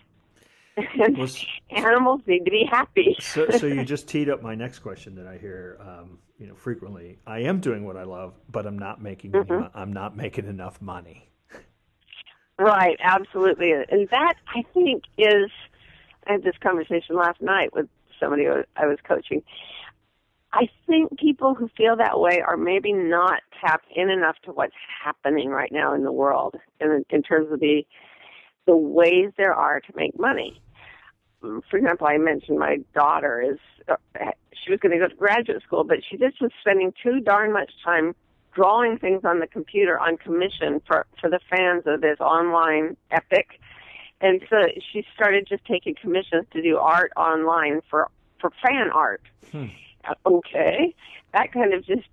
And 0.77 1.17
well, 1.17 1.27
animals 1.71 2.21
need 2.27 2.45
to 2.45 2.51
be 2.51 2.67
happy. 2.69 3.17
so, 3.19 3.49
so 3.49 3.65
you 3.65 3.84
just 3.84 4.08
teed 4.08 4.30
up 4.30 4.41
my 4.41 4.56
next 4.56 4.80
question 4.80 5.15
that 5.15 5.27
I 5.27 5.38
hear, 5.38 5.77
um, 5.82 6.19
you 6.38 6.47
know, 6.47 6.56
frequently. 6.56 7.17
I 7.25 7.39
am 7.39 7.60
doing 7.60 7.84
what 7.84 7.97
I 7.97 8.04
love, 8.04 8.36
but 8.49 8.67
I'm 8.67 8.77
not 8.77 9.01
making, 9.01 9.32
mm-hmm. 9.32 9.51
any, 9.51 9.69
I'm 9.73 9.93
not 9.93 10.15
making 10.15 10.45
enough 10.45 10.80
money. 10.80 11.31
Right, 12.62 12.97
absolutely. 13.02 13.71
And 13.71 14.08
that, 14.10 14.36
I 14.47 14.63
think, 14.74 15.04
is, 15.17 15.50
I 16.28 16.34
had 16.34 16.43
this 16.43 16.56
conversation 16.62 17.15
last 17.15 17.41
night 17.41 17.74
with 17.74 17.88
somebody 18.19 18.45
I 18.76 18.86
was 18.86 19.00
coaching 19.08 19.41
I 20.54 20.67
think 20.86 21.17
people 21.17 21.56
who 21.56 21.69
feel 21.78 21.95
that 21.97 22.19
way 22.19 22.41
are 22.45 22.58
maybe 22.58 22.91
not 22.91 23.41
tapped 23.62 23.88
in 23.95 24.10
enough 24.10 24.36
to 24.43 24.52
what's 24.52 24.74
happening 25.04 25.50
right 25.50 25.71
now 25.71 25.93
in 25.93 26.04
the 26.04 26.12
world 26.12 26.56
in, 26.80 27.06
in 27.10 27.24
terms 27.24 27.52
of 27.52 27.60
the 27.60 27.84
the 28.67 28.76
ways 28.76 29.32
there 29.38 29.56
are 29.56 29.80
to 29.80 29.93
make 29.95 30.19
money. 30.19 30.62
For 31.41 31.78
example, 31.78 32.06
I 32.06 32.17
mentioned 32.17 32.60
my 32.60 32.78
daughter 32.93 33.41
is 33.41 33.58
uh, 33.88 33.95
she 34.54 34.69
was 34.69 34.80
going 34.80 34.91
to 34.91 35.00
go 35.00 35.08
to 35.08 35.15
graduate 35.15 35.63
school, 35.63 35.84
but 35.84 35.97
she 36.08 36.17
just 36.17 36.39
was 36.39 36.52
spending 36.62 36.93
too 37.02 37.21
darn 37.21 37.54
much 37.54 37.71
time 37.84 38.13
drawing 38.54 38.98
things 38.98 39.22
on 39.24 39.40
the 39.40 39.48
computer 39.48 40.00
on 40.00 40.18
commission 40.18 40.82
for 40.86 41.06
for 41.20 41.30
the 41.30 41.40
fans 41.50 41.84
of 41.86 42.02
this 42.02 42.20
online 42.20 42.98
epic. 43.12 43.60
And 44.20 44.42
so 44.50 44.68
she 44.92 45.04
started 45.16 45.48
just 45.48 45.66
taking 45.66 45.96
commissions 45.96 46.46
to 46.54 46.62
do 46.62 46.78
art 46.78 47.12
online 47.16 47.82
for 47.90 48.10
for 48.40 48.52
fan 48.64 48.90
art. 48.92 49.22
Hmm 49.52 49.68
okay. 50.26 50.96
That 51.34 51.52
kind 51.52 51.74
of 51.74 51.86
just 51.86 52.08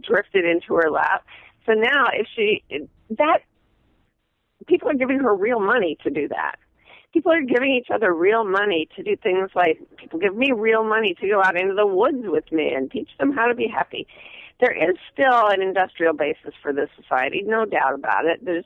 drifted 0.00 0.44
into 0.44 0.74
her 0.74 0.90
lap. 0.90 1.24
So 1.64 1.72
now, 1.72 2.06
if 2.12 2.26
she, 2.34 2.62
that, 3.10 3.38
people 4.66 4.88
are 4.88 4.94
giving 4.94 5.18
her 5.20 5.34
real 5.34 5.60
money 5.60 5.96
to 6.04 6.10
do 6.10 6.28
that. 6.28 6.56
People 7.12 7.32
are 7.32 7.42
giving 7.42 7.70
each 7.70 7.88
other 7.92 8.12
real 8.12 8.44
money 8.44 8.88
to 8.96 9.02
do 9.02 9.16
things 9.16 9.50
like 9.54 9.80
people 9.96 10.18
give 10.18 10.36
me 10.36 10.52
real 10.52 10.84
money 10.84 11.14
to 11.20 11.28
go 11.28 11.42
out 11.42 11.58
into 11.58 11.74
the 11.74 11.86
woods 11.86 12.24
with 12.24 12.50
me 12.52 12.72
and 12.74 12.90
teach 12.90 13.08
them 13.18 13.32
how 13.32 13.46
to 13.46 13.54
be 13.54 13.68
happy. 13.68 14.06
There 14.60 14.72
is 14.72 14.96
still 15.12 15.48
an 15.48 15.60
industrial 15.60 16.14
basis 16.14 16.54
for 16.62 16.72
this 16.72 16.88
society, 17.00 17.42
no 17.44 17.64
doubt 17.66 17.94
about 17.94 18.24
it. 18.24 18.44
There's 18.44 18.64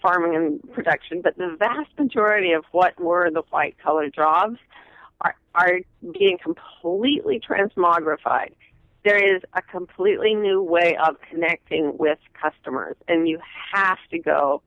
farming 0.00 0.36
and 0.36 0.72
production, 0.72 1.20
but 1.22 1.36
the 1.36 1.56
vast 1.58 1.90
majority 1.98 2.52
of 2.52 2.64
what 2.72 2.98
were 3.00 3.30
the 3.30 3.42
white 3.50 3.76
collar 3.82 4.08
jobs 4.08 4.58
are, 5.20 5.34
are 5.54 5.80
being 6.18 6.38
completely 6.42 7.40
transmogrified. 7.40 8.52
There 9.04 9.36
is 9.36 9.42
a 9.54 9.62
completely 9.62 10.34
new 10.34 10.62
way 10.62 10.96
of 10.96 11.16
connecting 11.30 11.96
with 11.98 12.18
customers, 12.40 12.96
and 13.08 13.28
you 13.28 13.38
have 13.72 13.98
to 14.10 14.18
go 14.18 14.62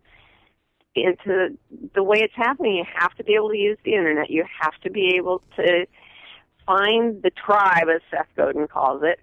into 0.96 1.58
the 1.94 2.04
way 2.04 2.20
it's 2.22 2.36
happening. 2.36 2.78
You 2.78 2.86
have 2.96 3.16
to 3.16 3.24
be 3.24 3.36
able 3.36 3.50
to 3.50 3.58
use 3.58 3.78
the 3.84 3.94
internet. 3.94 4.30
You 4.30 4.46
have 4.62 4.74
to 4.82 4.90
be 4.90 5.16
able 5.18 5.42
to 5.56 5.86
find 6.66 7.22
the 7.22 7.32
tribe, 7.32 7.88
as 7.94 8.02
Seth 8.12 8.28
Godin 8.36 8.68
calls 8.68 9.02
it. 9.04 9.20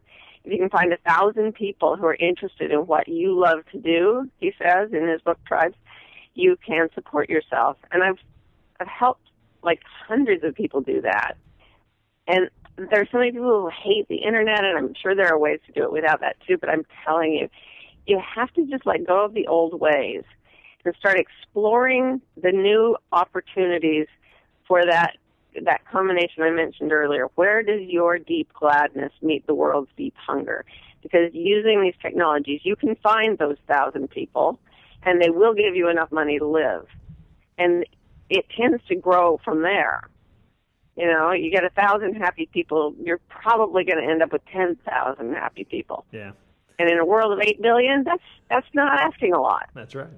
If 0.46 0.52
you 0.52 0.59
can 0.59 0.70
find 0.70 0.92
a 0.92 0.96
thousand 0.98 1.54
people 1.56 1.96
who 1.96 2.06
are 2.06 2.14
interested 2.14 2.70
in 2.70 2.87
what 2.87 3.09
you 3.09 3.37
love 3.37 3.64
to 3.72 3.80
do, 3.80 4.30
he 4.38 4.52
says 4.56 4.90
in 4.92 5.09
his 5.09 5.20
book 5.20 5.38
Tribes, 5.44 5.74
you 6.35 6.56
can 6.64 6.88
support 6.94 7.28
yourself. 7.28 7.76
And 7.90 8.04
I've 8.04 8.18
I've 8.78 8.87
helped 8.87 9.28
like 9.64 9.80
hundreds 10.06 10.44
of 10.44 10.54
people 10.54 10.82
do 10.82 11.00
that. 11.00 11.32
And 12.28 12.48
there's 12.76 13.09
so 13.11 13.18
many 13.18 13.32
people 13.32 13.62
who 13.62 13.70
hate 13.70 14.06
the 14.09 14.18
internet, 14.18 14.64
and 14.64 14.78
I'm 14.78 14.94
sure 14.94 15.16
there 15.16 15.32
are 15.32 15.38
ways 15.38 15.59
to 15.66 15.72
do 15.72 15.82
it 15.82 15.90
without 15.90 16.20
that 16.20 16.37
too. 16.46 16.59
But 16.59 16.70
I'm 16.70 16.87
telling 17.04 17.32
you, 17.32 17.48
you 18.06 18.20
have 18.37 18.52
to 18.54 18.66
just 18.66 18.87
let 18.87 19.04
go 19.04 19.24
of 19.24 19.35
the 19.35 19.48
old 19.48 19.80
ways 19.80 20.22
and 20.85 20.94
start 20.96 21.18
exploring 21.18 22.20
the 22.40 22.52
new 22.52 22.96
opportunities 23.11 24.06
for 24.68 24.87
that 24.87 25.16
that 25.64 25.88
combination 25.90 26.42
I 26.42 26.51
mentioned 26.51 26.92
earlier. 26.92 27.29
Where 27.35 27.62
does 27.62 27.83
your 27.83 28.19
deep 28.19 28.53
gladness 28.53 29.12
meet 29.23 29.47
the 29.47 29.55
world's 29.55 29.90
deep 29.97 30.14
hunger? 30.16 30.64
Because 31.03 31.31
using 31.33 31.83
these 31.83 31.95
technologies, 32.03 32.61
you 32.64 32.77
can 32.77 32.97
find 32.97 33.38
those 33.38 33.57
thousand 33.69 34.11
people, 34.11 34.59
and 35.03 35.21
they 35.21 35.31
will 35.31 35.55
give 35.55 35.77
you 35.77 35.88
enough 35.88 36.11
money 36.11 36.38
to 36.38 36.47
live. 36.47 36.87
And 37.59 37.85
it 38.29 38.45
tends 38.57 38.83
to 38.88 38.97
grow 38.97 39.40
from 39.45 39.62
there. 39.62 40.09
You 40.97 41.07
know, 41.07 41.33
you 41.33 41.51
get 41.51 41.64
a 41.64 41.71
thousand 41.71 42.14
happy 42.14 42.49
people, 42.53 42.95
you're 43.03 43.21
probably 43.29 43.85
going 43.85 44.03
to 44.03 44.11
end 44.11 44.23
up 44.23 44.33
with 44.33 44.42
ten 44.47 44.77
thousand 44.88 45.35
happy 45.35 45.64
people. 45.64 46.07
Yeah. 46.11 46.33
And 46.79 46.90
in 46.90 46.99
a 46.99 47.05
world 47.05 47.33
of 47.33 47.40
eight 47.40 47.62
billion, 47.62 48.05
that's 48.05 48.23
that's 48.51 48.66
not 48.75 48.99
asking 49.01 49.33
a 49.33 49.40
lot. 49.40 49.69
That's 49.75 49.95
right. 49.95 50.09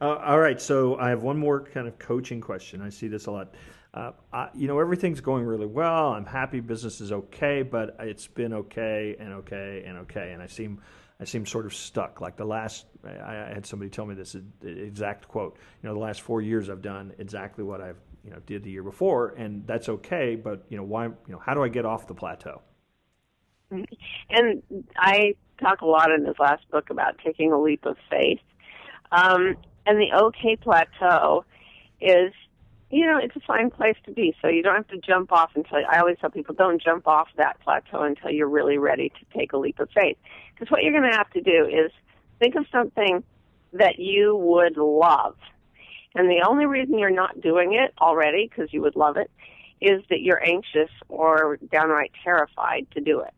Uh, 0.00 0.16
all 0.16 0.38
right, 0.38 0.60
so 0.60 0.96
I 0.96 1.08
have 1.08 1.22
one 1.22 1.38
more 1.38 1.60
kind 1.60 1.88
of 1.88 1.98
coaching 1.98 2.40
question. 2.40 2.80
I 2.80 2.88
see 2.88 3.08
this 3.08 3.26
a 3.26 3.32
lot. 3.32 3.54
Uh, 3.98 4.12
I, 4.32 4.48
you 4.54 4.68
know, 4.68 4.78
everything's 4.78 5.20
going 5.20 5.44
really 5.44 5.66
well. 5.66 6.12
I'm 6.12 6.24
happy. 6.24 6.60
Business 6.60 7.00
is 7.00 7.10
okay, 7.10 7.62
but 7.62 7.96
it's 7.98 8.28
been 8.28 8.52
okay 8.52 9.16
and 9.18 9.32
okay 9.34 9.82
and 9.84 9.98
okay, 9.98 10.30
and 10.32 10.40
I 10.40 10.46
seem 10.46 10.80
I 11.20 11.24
seem 11.24 11.44
sort 11.44 11.66
of 11.66 11.74
stuck. 11.74 12.20
Like 12.20 12.36
the 12.36 12.44
last, 12.44 12.86
I, 13.04 13.50
had 13.52 13.66
somebody 13.66 13.90
tell 13.90 14.06
me 14.06 14.14
this 14.14 14.36
exact 14.62 15.26
quote. 15.26 15.56
You 15.82 15.88
know, 15.88 15.94
the 15.94 16.00
last 16.00 16.20
four 16.20 16.40
years 16.40 16.70
I've 16.70 16.80
done 16.80 17.12
exactly 17.18 17.64
what 17.64 17.80
I've 17.80 17.98
you 18.22 18.30
know 18.30 18.38
did 18.46 18.62
the 18.62 18.70
year 18.70 18.84
before, 18.84 19.34
and 19.36 19.66
that's 19.66 19.88
okay. 19.88 20.36
But 20.36 20.64
you 20.68 20.76
know, 20.76 20.84
why? 20.84 21.06
You 21.06 21.16
know, 21.26 21.42
how 21.44 21.54
do 21.54 21.64
I 21.64 21.68
get 21.68 21.84
off 21.84 22.06
the 22.06 22.14
plateau? 22.14 22.62
And 23.72 24.62
I 24.96 25.34
talk 25.60 25.80
a 25.80 25.86
lot 25.86 26.12
in 26.12 26.22
this 26.22 26.36
last 26.38 26.62
book 26.70 26.90
about 26.90 27.16
taking 27.24 27.50
a 27.50 27.60
leap 27.60 27.84
of 27.84 27.96
faith. 28.08 28.38
Um, 29.10 29.56
and 29.86 29.98
the 29.98 30.16
okay 30.22 30.54
plateau 30.54 31.44
is 32.00 32.32
you 32.90 33.06
know, 33.06 33.18
it's 33.18 33.36
a 33.36 33.40
fine 33.40 33.70
place 33.70 33.96
to 34.06 34.12
be. 34.12 34.34
So 34.40 34.48
you 34.48 34.62
don't 34.62 34.76
have 34.76 34.88
to 34.88 34.98
jump 34.98 35.30
off 35.30 35.50
until, 35.54 35.78
I 35.90 36.00
always 36.00 36.16
tell 36.20 36.30
people, 36.30 36.54
don't 36.54 36.82
jump 36.82 37.06
off 37.06 37.28
that 37.36 37.60
plateau 37.60 38.02
until 38.02 38.30
you're 38.30 38.48
really 38.48 38.78
ready 38.78 39.10
to 39.10 39.38
take 39.38 39.52
a 39.52 39.58
leap 39.58 39.78
of 39.78 39.90
faith. 39.90 40.16
Because 40.54 40.70
what 40.70 40.82
you're 40.82 40.98
going 40.98 41.10
to 41.10 41.16
have 41.16 41.30
to 41.30 41.42
do 41.42 41.66
is 41.66 41.92
think 42.38 42.54
of 42.54 42.64
something 42.72 43.22
that 43.74 43.98
you 43.98 44.36
would 44.36 44.78
love. 44.78 45.36
And 46.14 46.30
the 46.30 46.46
only 46.48 46.64
reason 46.64 46.98
you're 46.98 47.10
not 47.10 47.40
doing 47.40 47.74
it 47.74 47.92
already, 48.00 48.48
because 48.48 48.72
you 48.72 48.80
would 48.80 48.96
love 48.96 49.18
it, 49.18 49.30
is 49.80 50.02
that 50.08 50.22
you're 50.22 50.42
anxious 50.42 50.90
or 51.08 51.58
downright 51.70 52.12
terrified 52.24 52.86
to 52.92 53.00
do 53.00 53.20
it. 53.20 53.34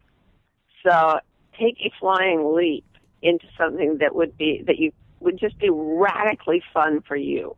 So 0.87 1.19
take 1.59 1.77
a 1.81 1.93
flying 1.99 2.55
leap 2.55 2.87
into 3.21 3.47
something 3.59 3.99
that 3.99 4.15
would 4.15 4.39
be, 4.39 4.63
that 4.67 4.79
you 4.79 4.93
would 5.19 5.39
just 5.39 5.59
be 5.59 5.69
radically 5.71 6.63
fun 6.73 7.03
for 7.03 7.17
you 7.17 7.57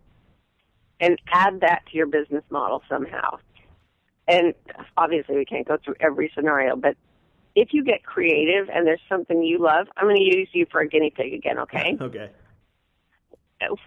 and 1.02 1.20
add 1.32 1.60
that 1.60 1.82
to 1.90 1.96
your 1.98 2.06
business 2.06 2.44
model 2.48 2.80
somehow. 2.88 3.38
And 4.28 4.54
obviously, 4.96 5.36
we 5.36 5.44
can't 5.44 5.66
go 5.66 5.76
through 5.84 5.96
every 6.00 6.30
scenario, 6.34 6.76
but 6.76 6.96
if 7.54 7.70
you 7.72 7.84
get 7.84 8.04
creative 8.04 8.70
and 8.72 8.86
there's 8.86 9.00
something 9.08 9.42
you 9.42 9.58
love, 9.58 9.88
I'm 9.96 10.06
going 10.06 10.16
to 10.16 10.38
use 10.38 10.48
you 10.52 10.64
for 10.70 10.80
a 10.80 10.88
guinea 10.88 11.12
pig 11.14 11.34
again, 11.34 11.58
okay? 11.58 11.98
okay. 12.00 12.30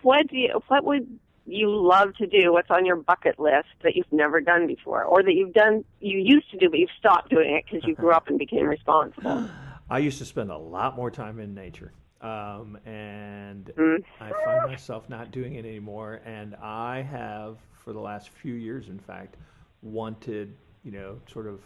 What 0.03 0.27
do 0.27 0.37
you, 0.37 0.61
what 0.67 0.83
would 0.83 1.19
you 1.45 1.69
love 1.69 2.15
to 2.17 2.27
do? 2.27 2.51
What's 2.51 2.69
on 2.69 2.85
your 2.85 2.97
bucket 2.97 3.39
list 3.39 3.69
that 3.83 3.95
you've 3.95 4.11
never 4.11 4.41
done 4.41 4.67
before, 4.67 5.03
or 5.03 5.23
that 5.23 5.33
you've 5.33 5.53
done, 5.53 5.85
you 6.01 6.19
used 6.19 6.51
to 6.51 6.57
do, 6.57 6.69
but 6.69 6.79
you've 6.79 6.89
stopped 6.99 7.29
doing 7.29 7.55
it 7.55 7.63
because 7.65 7.87
you 7.87 7.95
grew 7.95 8.11
up 8.11 8.27
and 8.27 8.37
became 8.37 8.65
responsible? 8.65 9.49
I 9.89 9.99
used 9.99 10.17
to 10.17 10.25
spend 10.25 10.51
a 10.51 10.57
lot 10.57 10.95
more 10.95 11.11
time 11.11 11.39
in 11.39 11.53
nature. 11.53 11.93
Um, 12.25 12.77
and 12.85 13.71
Mm. 13.77 14.03
I 14.19 14.31
find 14.43 14.69
myself 14.71 15.07
not 15.09 15.31
doing 15.31 15.55
it 15.55 15.65
anymore. 15.65 16.21
And 16.25 16.55
I 16.55 17.01
have, 17.01 17.57
for 17.83 17.93
the 17.93 17.99
last 17.99 18.29
few 18.29 18.55
years, 18.55 18.89
in 18.89 18.99
fact, 18.99 19.37
wanted, 19.81 20.55
you 20.83 20.91
know, 20.91 21.19
sort 21.31 21.47
of. 21.47 21.61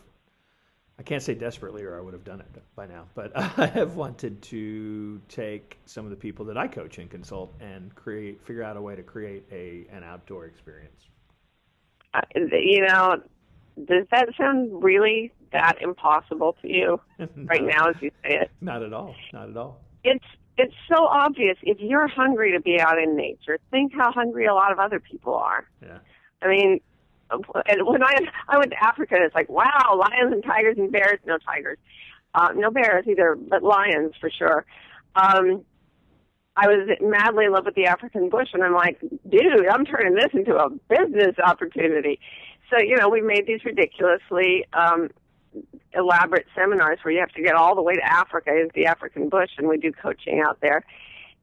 I 0.98 1.02
can't 1.02 1.24
say 1.24 1.34
desperately, 1.34 1.84
or 1.84 1.98
I 1.98 2.02
would 2.02 2.14
have 2.14 2.26
done 2.26 2.42
it 2.42 2.62
by 2.76 2.86
now. 2.86 3.06
But 3.16 3.32
I 3.38 3.68
have 3.68 3.96
wanted 3.96 4.42
to 4.44 5.22
take 5.30 5.80
some 5.86 6.04
of 6.04 6.10
the 6.12 6.18
people 6.18 6.44
that 6.46 6.58
I 6.58 6.68
coach 6.68 6.98
and 6.98 7.10
consult 7.10 7.56
and 7.62 7.96
create, 7.96 8.42
figure 8.46 8.64
out 8.64 8.76
a 8.76 8.82
way 8.82 8.98
to 8.98 9.04
create 9.04 9.46
a 9.50 9.86
an 9.96 10.04
outdoor 10.04 10.46
experience. 10.46 11.08
Uh, 12.14 12.20
you 12.36 12.86
know, 12.86 13.16
does 13.86 14.06
that 14.12 14.28
sound 14.38 14.84
really 14.84 15.32
that 15.54 15.78
impossible 15.82 16.58
to 16.62 16.68
you 16.68 17.00
right 17.46 17.64
now 17.64 17.90
as 17.90 17.96
you 18.02 18.12
say 18.24 18.36
it? 18.42 18.52
Not 18.60 18.84
at 18.84 18.92
all. 18.92 19.16
Not 19.32 19.50
at 19.50 19.56
all. 19.56 19.80
It's 20.04 20.26
it's 20.60 20.76
so 20.90 21.06
obvious. 21.06 21.58
If 21.64 21.80
you're 21.80 22.08
hungry 22.08 22.52
to 22.52 22.60
be 22.60 22.80
out 22.80 22.98
in 22.98 23.16
nature, 23.16 23.60
think 23.72 23.94
how 23.96 24.12
hungry 24.12 24.46
a 24.46 24.54
lot 24.54 24.72
of 24.74 24.80
other 24.80 25.00
people 25.00 25.36
are. 25.36 25.66
Yeah. 25.82 26.00
I 26.42 26.48
mean, 26.50 26.82
and 27.32 27.88
when 27.88 28.04
I 28.04 28.16
I 28.48 28.58
went 28.58 28.72
to 28.72 28.84
Africa, 28.84 29.16
it's 29.20 29.36
like 29.36 29.50
wow, 29.50 29.96
lions 29.98 30.34
and 30.34 30.44
tigers 30.44 30.76
and 30.78 30.92
bears. 30.92 31.20
No 31.26 31.38
tigers, 31.38 31.78
uh, 32.34 32.50
no 32.56 32.72
bears 32.72 33.06
either, 33.08 33.36
but 33.36 33.64
lions 33.64 34.14
for 34.20 34.30
sure. 34.30 34.66
Um, 35.16 35.64
I 36.58 36.68
was 36.68 36.90
madly 37.00 37.46
in 37.46 37.54
love 37.54 37.66
with 37.66 37.76
the 37.76 37.86
African 37.86 38.30
bush, 38.30 38.50
and 38.54 38.64
I'm 38.64 38.74
like, 38.74 39.00
dude, 39.00 39.68
I'm 39.72 39.86
turning 39.86 40.16
this 40.16 40.32
into 40.34 40.58
a 40.58 40.70
business 40.90 41.36
opportunity. 41.44 42.20
So 42.70 42.80
you 42.80 42.98
know, 42.98 43.08
we 43.08 43.22
made 43.22 43.48
these 43.48 43.64
ridiculously 43.64 44.66
um, 44.74 45.10
elaborate 45.94 46.46
seminars 46.56 47.00
where 47.04 47.14
you 47.14 47.20
have 47.20 47.32
to 47.32 47.42
get 47.42 47.56
all 47.56 47.76
the 47.76 47.82
way 47.82 47.96
to 47.96 48.06
Africa 48.06 48.52
into 48.52 48.72
the 48.76 48.86
African 48.86 49.30
bush, 49.30 49.52
and 49.58 49.68
we 49.68 49.78
do 49.78 49.92
coaching 49.92 50.42
out 50.46 50.60
there. 50.62 50.86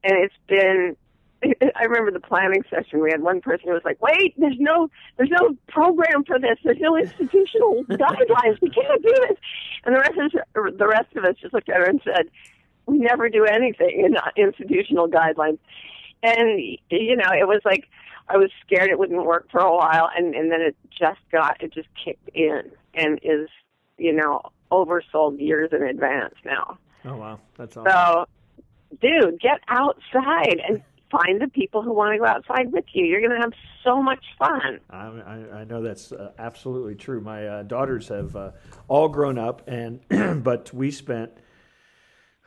And 0.03 0.13
it's 0.23 0.35
been 0.47 0.95
I 1.75 1.83
remember 1.83 2.11
the 2.11 2.19
planning 2.19 2.63
session. 2.69 3.01
We 3.01 3.11
had 3.11 3.21
one 3.21 3.41
person 3.41 3.67
who 3.67 3.73
was 3.73 3.85
like, 3.85 4.01
"Wait, 4.01 4.33
there's 4.37 4.57
no, 4.59 4.89
there's 5.17 5.29
no 5.29 5.55
program 5.67 6.23
for 6.25 6.39
this. 6.39 6.57
There's 6.63 6.79
no 6.79 6.97
institutional 6.97 7.83
guidelines. 7.89 8.59
We 8.61 8.69
can't 8.69 9.01
do 9.01 9.13
this." 9.27 9.37
And 9.85 9.95
the 9.95 9.99
rest 9.99 10.17
of 10.17 10.77
the 10.77 10.87
rest 10.87 11.15
of 11.15 11.23
us 11.23 11.35
just 11.39 11.53
looked 11.53 11.69
at 11.69 11.77
her 11.77 11.85
and 11.85 12.01
said, 12.03 12.29
"We 12.85 12.97
never 12.97 13.29
do 13.29 13.45
anything 13.45 14.05
in 14.05 14.15
institutional 14.35 15.07
guidelines." 15.07 15.59
And 16.23 16.59
you 16.89 17.15
know, 17.15 17.29
it 17.31 17.47
was 17.47 17.61
like 17.65 17.87
I 18.29 18.37
was 18.37 18.49
scared 18.65 18.89
it 18.89 18.99
wouldn't 18.99 19.25
work 19.25 19.47
for 19.51 19.59
a 19.59 19.75
while, 19.75 20.09
and 20.15 20.33
and 20.35 20.51
then 20.51 20.61
it 20.61 20.75
just 20.97 21.19
got, 21.31 21.61
it 21.61 21.73
just 21.73 21.89
kicked 22.03 22.29
in, 22.33 22.63
and 22.93 23.19
is, 23.23 23.49
you 23.97 24.13
know, 24.13 24.41
oversold 24.71 25.39
years 25.39 25.69
in 25.71 25.83
advance 25.83 26.35
now. 26.45 26.77
Oh 27.05 27.15
wow, 27.15 27.39
that's 27.57 27.77
awesome. 27.77 27.91
So, 27.91 28.25
dude, 29.01 29.39
get 29.39 29.59
outside 29.67 30.59
and 30.67 30.81
find 31.11 31.41
the 31.41 31.47
people 31.47 31.81
who 31.81 31.93
want 31.93 32.13
to 32.13 32.19
go 32.19 32.25
outside 32.25 32.71
with 32.71 32.85
you. 32.93 33.05
You're 33.05 33.21
going 33.21 33.31
to 33.31 33.41
have 33.41 33.53
so 33.83 34.01
much 34.01 34.23
fun. 34.37 34.79
I, 34.89 35.07
I, 35.07 35.59
I 35.59 35.63
know 35.63 35.81
that's 35.81 36.11
uh, 36.11 36.31
absolutely 36.37 36.95
true. 36.95 37.21
My 37.21 37.47
uh, 37.47 37.63
daughters 37.63 38.09
have 38.09 38.35
uh, 38.35 38.51
all 38.87 39.07
grown 39.07 39.37
up, 39.37 39.67
and 39.67 40.01
but 40.43 40.73
we 40.73 40.91
spent 40.91 41.31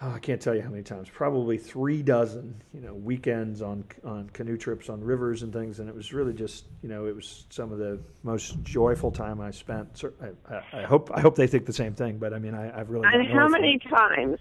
oh, 0.02 0.12
I 0.12 0.18
can't 0.18 0.40
tell 0.40 0.54
you 0.54 0.62
how 0.62 0.70
many 0.70 0.82
times, 0.82 1.08
probably 1.10 1.58
three 1.58 2.02
dozen, 2.02 2.62
you 2.72 2.80
know, 2.80 2.94
weekends 2.94 3.62
on 3.62 3.84
on 4.04 4.30
canoe 4.30 4.56
trips 4.56 4.88
on 4.88 5.02
rivers 5.02 5.42
and 5.42 5.52
things, 5.52 5.80
and 5.80 5.88
it 5.88 5.94
was 5.94 6.12
really 6.12 6.32
just 6.32 6.66
you 6.82 6.88
know 6.88 7.06
it 7.06 7.14
was 7.14 7.44
some 7.50 7.72
of 7.72 7.78
the 7.78 7.98
most 8.22 8.62
joyful 8.62 9.10
time 9.10 9.40
I 9.40 9.50
spent. 9.50 10.02
I, 10.50 10.60
I, 10.72 10.82
hope 10.82 11.10
I 11.12 11.20
hope 11.20 11.36
they 11.36 11.46
think 11.46 11.66
the 11.66 11.72
same 11.72 11.94
thing, 11.94 12.18
but 12.18 12.32
I 12.32 12.38
mean 12.38 12.54
I, 12.54 12.78
I've 12.78 12.90
really 12.90 13.08
And 13.12 13.26
how 13.28 13.48
many 13.48 13.80
it. 13.82 13.88
times, 13.88 14.38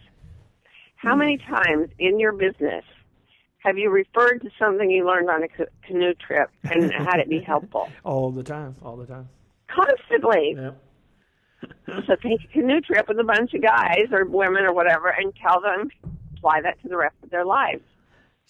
how 0.95 1.15
many 1.15 1.38
times 1.38 1.89
in 2.00 2.19
your 2.19 2.32
business 2.32 2.86
have 3.60 3.78
you 3.78 3.89
referred 3.89 4.39
to 4.39 4.50
something 4.58 4.89
you 4.89 5.06
learned 5.06 5.30
on 5.30 5.43
a 5.43 5.48
canoe 5.86 6.13
trip 6.13 6.50
and 6.63 6.91
had 6.93 7.19
it 7.19 7.30
be 7.30 7.41
helpful? 7.41 7.89
all 8.04 8.32
the 8.32 8.43
time, 8.43 8.76
all 8.82 8.95
the 8.95 9.06
time. 9.06 9.28
Constantly. 9.67 10.56
Yeah. 10.58 10.72
So 12.08 12.15
take 12.15 12.43
a 12.43 12.48
canoe 12.54 12.82
trip 12.82 13.08
with 13.08 13.19
a 13.19 13.24
bunch 13.24 13.54
of 13.54 13.62
guys 13.62 14.06
or 14.12 14.26
women 14.26 14.63
or 14.63 14.74
whatever 14.74 15.10
and 15.10 15.34
tell 15.36 15.60
them, 15.62 15.89
apply 16.38 16.62
that 16.62 16.82
to 16.84 16.88
the 16.88 16.98
rest 16.98 17.15
of 17.24 17.30
their 17.30 17.45
lives. 17.45 17.82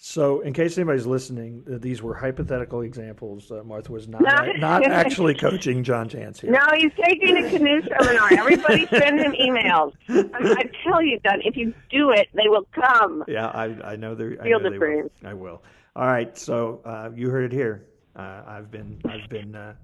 So, 0.02 0.40
in 0.40 0.54
case 0.54 0.78
anybody's 0.78 1.04
listening, 1.04 1.62
uh, 1.70 1.76
these 1.78 2.00
were 2.02 2.14
hypothetical 2.14 2.80
examples. 2.80 3.50
Uh, 3.50 3.62
Martha 3.64 3.92
was 3.92 4.08
not 4.08 4.22
No. 4.22 4.52
not 4.58 4.82
actually 4.86 5.34
coaching 5.34 5.84
John 5.84 6.08
Jantsch 6.08 6.40
here. 6.40 6.50
No, 6.52 6.60
he's 6.74 6.92
taking 7.04 7.36
a 7.36 7.50
canoe 7.50 7.82
seminar. 7.82 8.32
Everybody 8.32 8.86
send 8.86 9.20
him 9.20 9.32
emails. 9.32 9.92
I, 10.08 10.54
I 10.58 10.70
tell 10.88 11.02
you, 11.02 11.18
Don, 11.22 11.42
if 11.44 11.54
you 11.54 11.74
do 11.90 12.12
it, 12.12 12.28
they 12.32 12.48
will 12.48 12.66
come. 12.74 13.24
Yeah, 13.28 13.48
I 13.48 13.92
I 13.92 13.96
know 13.96 14.14
they. 14.14 14.38
I 14.38 14.44
Field 14.44 14.62
know 14.62 14.68
of 14.68 14.72
they 14.72 14.78
will. 14.78 14.78
dreams. 14.78 15.10
I 15.22 15.34
will. 15.34 15.62
All 15.94 16.06
right, 16.06 16.34
so 16.38 16.80
uh, 16.86 17.10
you 17.14 17.28
heard 17.28 17.52
it 17.52 17.54
here. 17.54 17.84
Uh, 18.16 18.42
I've 18.46 18.70
been 18.70 19.02
I've 19.06 19.28
been 19.28 19.54
uh, 19.54 19.74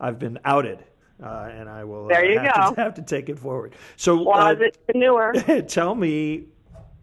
I've 0.00 0.18
been 0.18 0.36
outed, 0.44 0.82
uh, 1.22 1.50
and 1.52 1.68
I 1.68 1.84
will. 1.84 2.08
There 2.08 2.20
uh, 2.20 2.28
you 2.28 2.38
have 2.38 2.74
To, 2.74 2.80
have 2.82 2.94
to 2.94 3.02
take 3.02 3.28
it 3.28 3.38
forward. 3.38 3.74
So, 3.96 4.22
Closet 4.22 4.78
uh, 4.94 5.60
tell 5.68 5.94
me 5.94 6.44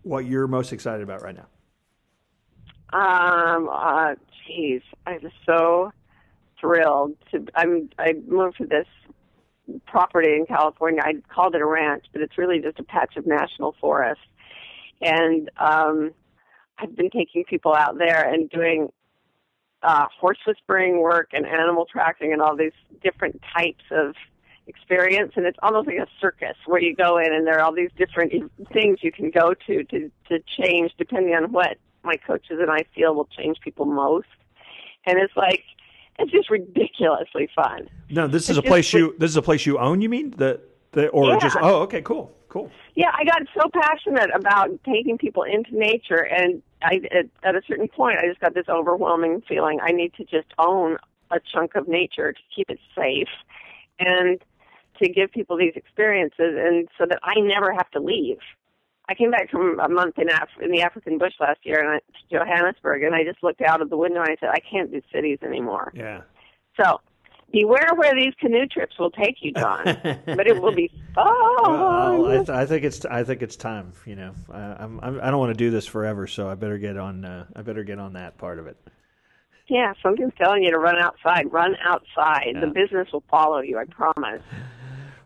what 0.03 0.25
you're 0.25 0.47
most 0.47 0.73
excited 0.73 1.03
about 1.03 1.21
right 1.21 1.36
now. 1.36 1.47
Um, 2.97 3.69
uh, 3.71 4.15
geez, 4.47 4.82
I'm 5.06 5.30
so 5.45 5.91
thrilled 6.60 7.15
to. 7.32 7.45
I'm. 7.56 7.89
I 7.99 8.13
moved 8.27 8.58
to 8.58 8.65
this 8.65 8.88
property 9.86 10.34
in 10.34 10.45
California. 10.45 11.01
I 11.03 11.15
called 11.34 11.56
it 11.56 11.62
a 11.62 11.65
ranch, 11.65 12.06
but 12.13 12.21
it's 12.21 12.38
really 12.38 12.60
just 12.60 12.80
a 12.80 12.84
patch 12.84 13.17
of 13.17 13.27
national 13.27 13.75
forest. 13.80 14.21
And 15.01 15.51
um, 15.58 16.12
I've 16.80 16.95
been 16.95 17.10
taking 17.10 17.43
people 17.43 17.73
out 17.75 17.97
there 17.97 18.23
and 18.27 18.49
doing 18.49 18.89
uh, 19.88 20.06
horse 20.19 20.38
whispering 20.45 21.02
work 21.02 21.30
and 21.32 21.45
animal 21.45 21.86
tracking 21.91 22.34
and 22.34 22.41
all 22.41 22.56
these 22.63 22.78
different 23.02 23.36
types 23.58 23.86
of 23.91 24.15
experience 24.67 25.32
and 25.38 25.45
it's 25.45 25.58
almost 25.63 25.88
like 25.88 25.95
a 25.97 26.08
circus 26.19 26.58
where 26.65 26.82
you 26.82 26.93
go 26.93 27.17
in 27.17 27.32
and 27.34 27.47
there 27.47 27.58
are 27.58 27.62
all 27.62 27.73
these 27.73 27.93
different 27.97 28.32
things 28.73 29.00
you 29.02 29.13
can 29.13 29.32
go 29.32 29.54
to 29.65 29.76
to 29.86 30.12
to 30.30 30.36
change 30.60 30.91
depending 30.97 31.34
on 31.34 31.45
what 31.54 31.78
my 32.04 32.15
coaches 32.30 32.58
and 32.60 32.69
I 32.69 32.82
feel 32.93 33.15
will 33.15 33.30
change 33.39 33.58
people 33.63 33.86
most 33.86 34.28
and 35.06 35.17
it's 35.23 35.36
like 35.38 35.63
it's 36.19 36.32
just 36.38 36.50
ridiculously 36.50 37.47
fun 37.56 37.88
No, 38.10 38.28
this 38.28 38.50
is 38.50 38.58
It's 38.58 38.65
a 38.67 38.69
place 38.73 38.91
you. 38.91 39.15
This 39.17 39.32
is 39.32 39.38
a 39.38 39.41
place 39.50 39.65
you 39.65 39.76
own. 39.80 40.02
You 40.02 40.10
mean 40.10 40.32
the 40.32 40.60
the 40.91 41.08
or 41.10 41.32
Yeah. 41.32 41.39
just? 41.39 41.56
Oh, 41.62 41.76
okay, 41.86 42.02
cool, 42.02 42.26
cool. 42.50 42.69
yeah 42.95 43.12
I 43.19 43.23
got 43.23 43.41
so 43.58 43.63
passionate 43.84 44.32
about 44.41 44.67
taking 44.84 45.17
people 45.17 45.43
into 45.43 45.71
nature 45.89 46.23
and 46.39 46.62
I 46.81 47.01
at, 47.11 47.25
at 47.43 47.55
a 47.55 47.61
certain 47.67 47.87
point 47.87 48.19
I 48.19 48.27
just 48.27 48.39
got 48.39 48.53
this 48.53 48.67
overwhelming 48.69 49.41
feeling 49.47 49.79
I 49.81 49.91
need 49.91 50.13
to 50.15 50.23
just 50.23 50.47
own 50.57 50.97
a 51.31 51.39
chunk 51.53 51.75
of 51.75 51.87
nature 51.87 52.33
to 52.33 52.39
keep 52.55 52.69
it 52.69 52.79
safe 52.95 53.27
and 53.99 54.39
to 55.01 55.09
give 55.09 55.31
people 55.31 55.57
these 55.57 55.73
experiences 55.75 56.55
and 56.57 56.87
so 56.97 57.05
that 57.09 57.19
I 57.23 57.39
never 57.39 57.73
have 57.73 57.89
to 57.91 57.99
leave. 57.99 58.39
I 59.09 59.15
came 59.15 59.31
back 59.31 59.49
from 59.49 59.79
a 59.79 59.87
month 59.87 60.17
in, 60.17 60.29
Af- 60.29 60.61
in 60.61 60.71
the 60.71 60.81
African 60.81 61.17
bush 61.17 61.33
last 61.39 61.59
year 61.63 61.79
and 61.79 61.89
I, 61.89 61.97
to 61.97 62.37
Johannesburg 62.37 63.03
and 63.03 63.15
I 63.15 63.23
just 63.23 63.41
looked 63.43 63.61
out 63.61 63.81
of 63.81 63.89
the 63.89 63.97
window 63.97 64.21
and 64.21 64.29
I 64.29 64.35
said, 64.39 64.49
I 64.49 64.59
can't 64.59 64.91
do 64.91 65.01
cities 65.13 65.39
anymore. 65.43 65.91
Yeah. 65.95 66.21
So 66.79 66.99
beware 67.51 67.89
where 67.95 68.13
these 68.15 68.33
canoe 68.39 68.67
trips 68.67 68.97
will 68.99 69.12
take 69.12 69.36
you, 69.41 69.51
John. 69.53 69.83
but 69.83 70.47
it 70.47 70.62
will 70.62 70.75
be 70.75 70.89
fun. 71.15 71.25
Well, 71.25 72.27
I, 72.31 72.36
th- 72.38 72.49
I 72.49 72.65
think 72.65 72.83
it's 72.83 73.05
I 73.05 73.23
think 73.23 73.41
it's 73.41 73.55
time. 73.55 73.93
You 74.05 74.15
know, 74.15 74.33
I, 74.51 74.60
I'm, 74.79 74.99
I'm 75.01 75.19
I 75.21 75.29
don't 75.31 75.39
want 75.39 75.51
to 75.51 75.57
do 75.57 75.69
this 75.71 75.86
forever, 75.86 76.27
so 76.27 76.49
I 76.49 76.55
better 76.55 76.77
get 76.77 76.97
on. 76.97 77.25
Uh, 77.25 77.45
I 77.55 77.62
better 77.62 77.83
get 77.83 77.99
on 77.99 78.13
that 78.13 78.38
part 78.38 78.60
of 78.60 78.67
it. 78.67 78.77
yeah, 79.67 79.93
something's 80.03 80.33
telling 80.38 80.63
you 80.63 80.71
to 80.71 80.79
run 80.79 80.97
outside. 80.97 81.51
Run 81.51 81.75
outside. 81.83 82.55
The 82.62 82.67
business 82.67 83.07
will 83.12 83.23
follow 83.29 83.60
you, 83.62 83.77
I 83.77 83.86
promise. 83.86 84.41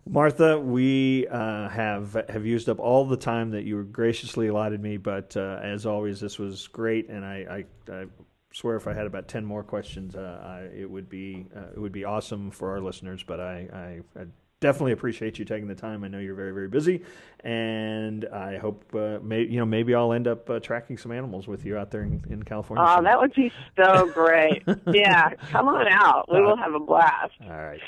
Martha, 0.10 0.60
we 0.60 1.28
uh, 1.28 1.70
have 1.70 2.14
have 2.28 2.46
used 2.46 2.68
up 2.68 2.80
all 2.80 3.06
the 3.06 3.16
time 3.18 3.52
that 3.52 3.64
you 3.64 3.82
graciously 3.84 4.48
allotted 4.48 4.82
me, 4.82 4.98
but 4.98 5.38
uh, 5.38 5.60
as 5.62 5.86
always, 5.86 6.20
this 6.20 6.38
was 6.40 6.68
great, 6.68 7.08
and 7.10 7.24
I, 7.24 7.66
I, 7.90 7.94
I 7.94 8.06
swear 8.54 8.76
if 8.76 8.88
I 8.88 8.94
had 8.94 9.06
about 9.06 9.28
ten 9.28 9.46
more 9.46 9.64
questions, 9.64 10.16
uh, 10.16 10.42
I, 10.44 10.76
it 10.76 10.90
would 10.90 11.10
be 11.10 11.46
uh, 11.56 11.72
it 11.76 11.80
would 11.80 11.92
be 11.92 12.06
awesome 12.06 12.52
for 12.52 12.72
our 12.72 12.80
listeners. 12.82 13.24
But 13.24 13.40
I, 13.40 14.02
I, 14.16 14.20
I 14.20 14.26
definitely 14.60 14.92
appreciate 14.92 15.40
you 15.40 15.46
taking 15.46 15.68
the 15.68 15.76
time. 15.76 16.04
I 16.04 16.08
know 16.08 16.20
you're 16.20 16.36
very 16.36 16.52
very 16.54 16.68
busy, 16.68 17.02
and 17.42 18.26
I 18.26 18.58
hope 18.58 18.84
uh, 18.94 19.20
may, 19.22 19.42
you 19.42 19.60
know 19.60 19.66
maybe 19.66 19.96
I'll 19.96 20.14
end 20.14 20.28
up 20.28 20.50
uh, 20.50 20.60
tracking 20.60 20.98
some 20.98 21.12
animals 21.12 21.48
with 21.48 21.66
you 21.66 21.78
out 21.78 21.92
there 21.92 22.04
in, 22.04 22.24
in 22.30 22.44
California. 22.44 22.86
Oh, 22.88 22.96
soon. 22.96 23.04
that 23.06 23.20
would 23.20 23.34
be 23.34 23.52
so 23.76 24.10
great. 24.14 24.64
yeah, 24.94 25.30
come 25.52 25.68
on 25.68 25.88
out. 25.90 26.32
We 26.32 26.42
will 26.42 26.58
have 26.58 26.74
a 26.74 26.80
blast. 26.80 27.34
all 27.44 27.50
right. 27.50 27.82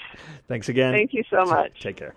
Thanks 0.48 0.70
again. 0.70 0.94
Thank 0.94 1.14
you 1.14 1.24
so 1.30 1.46
much. 1.46 1.80
Take 1.80 1.98
care. 1.98 2.16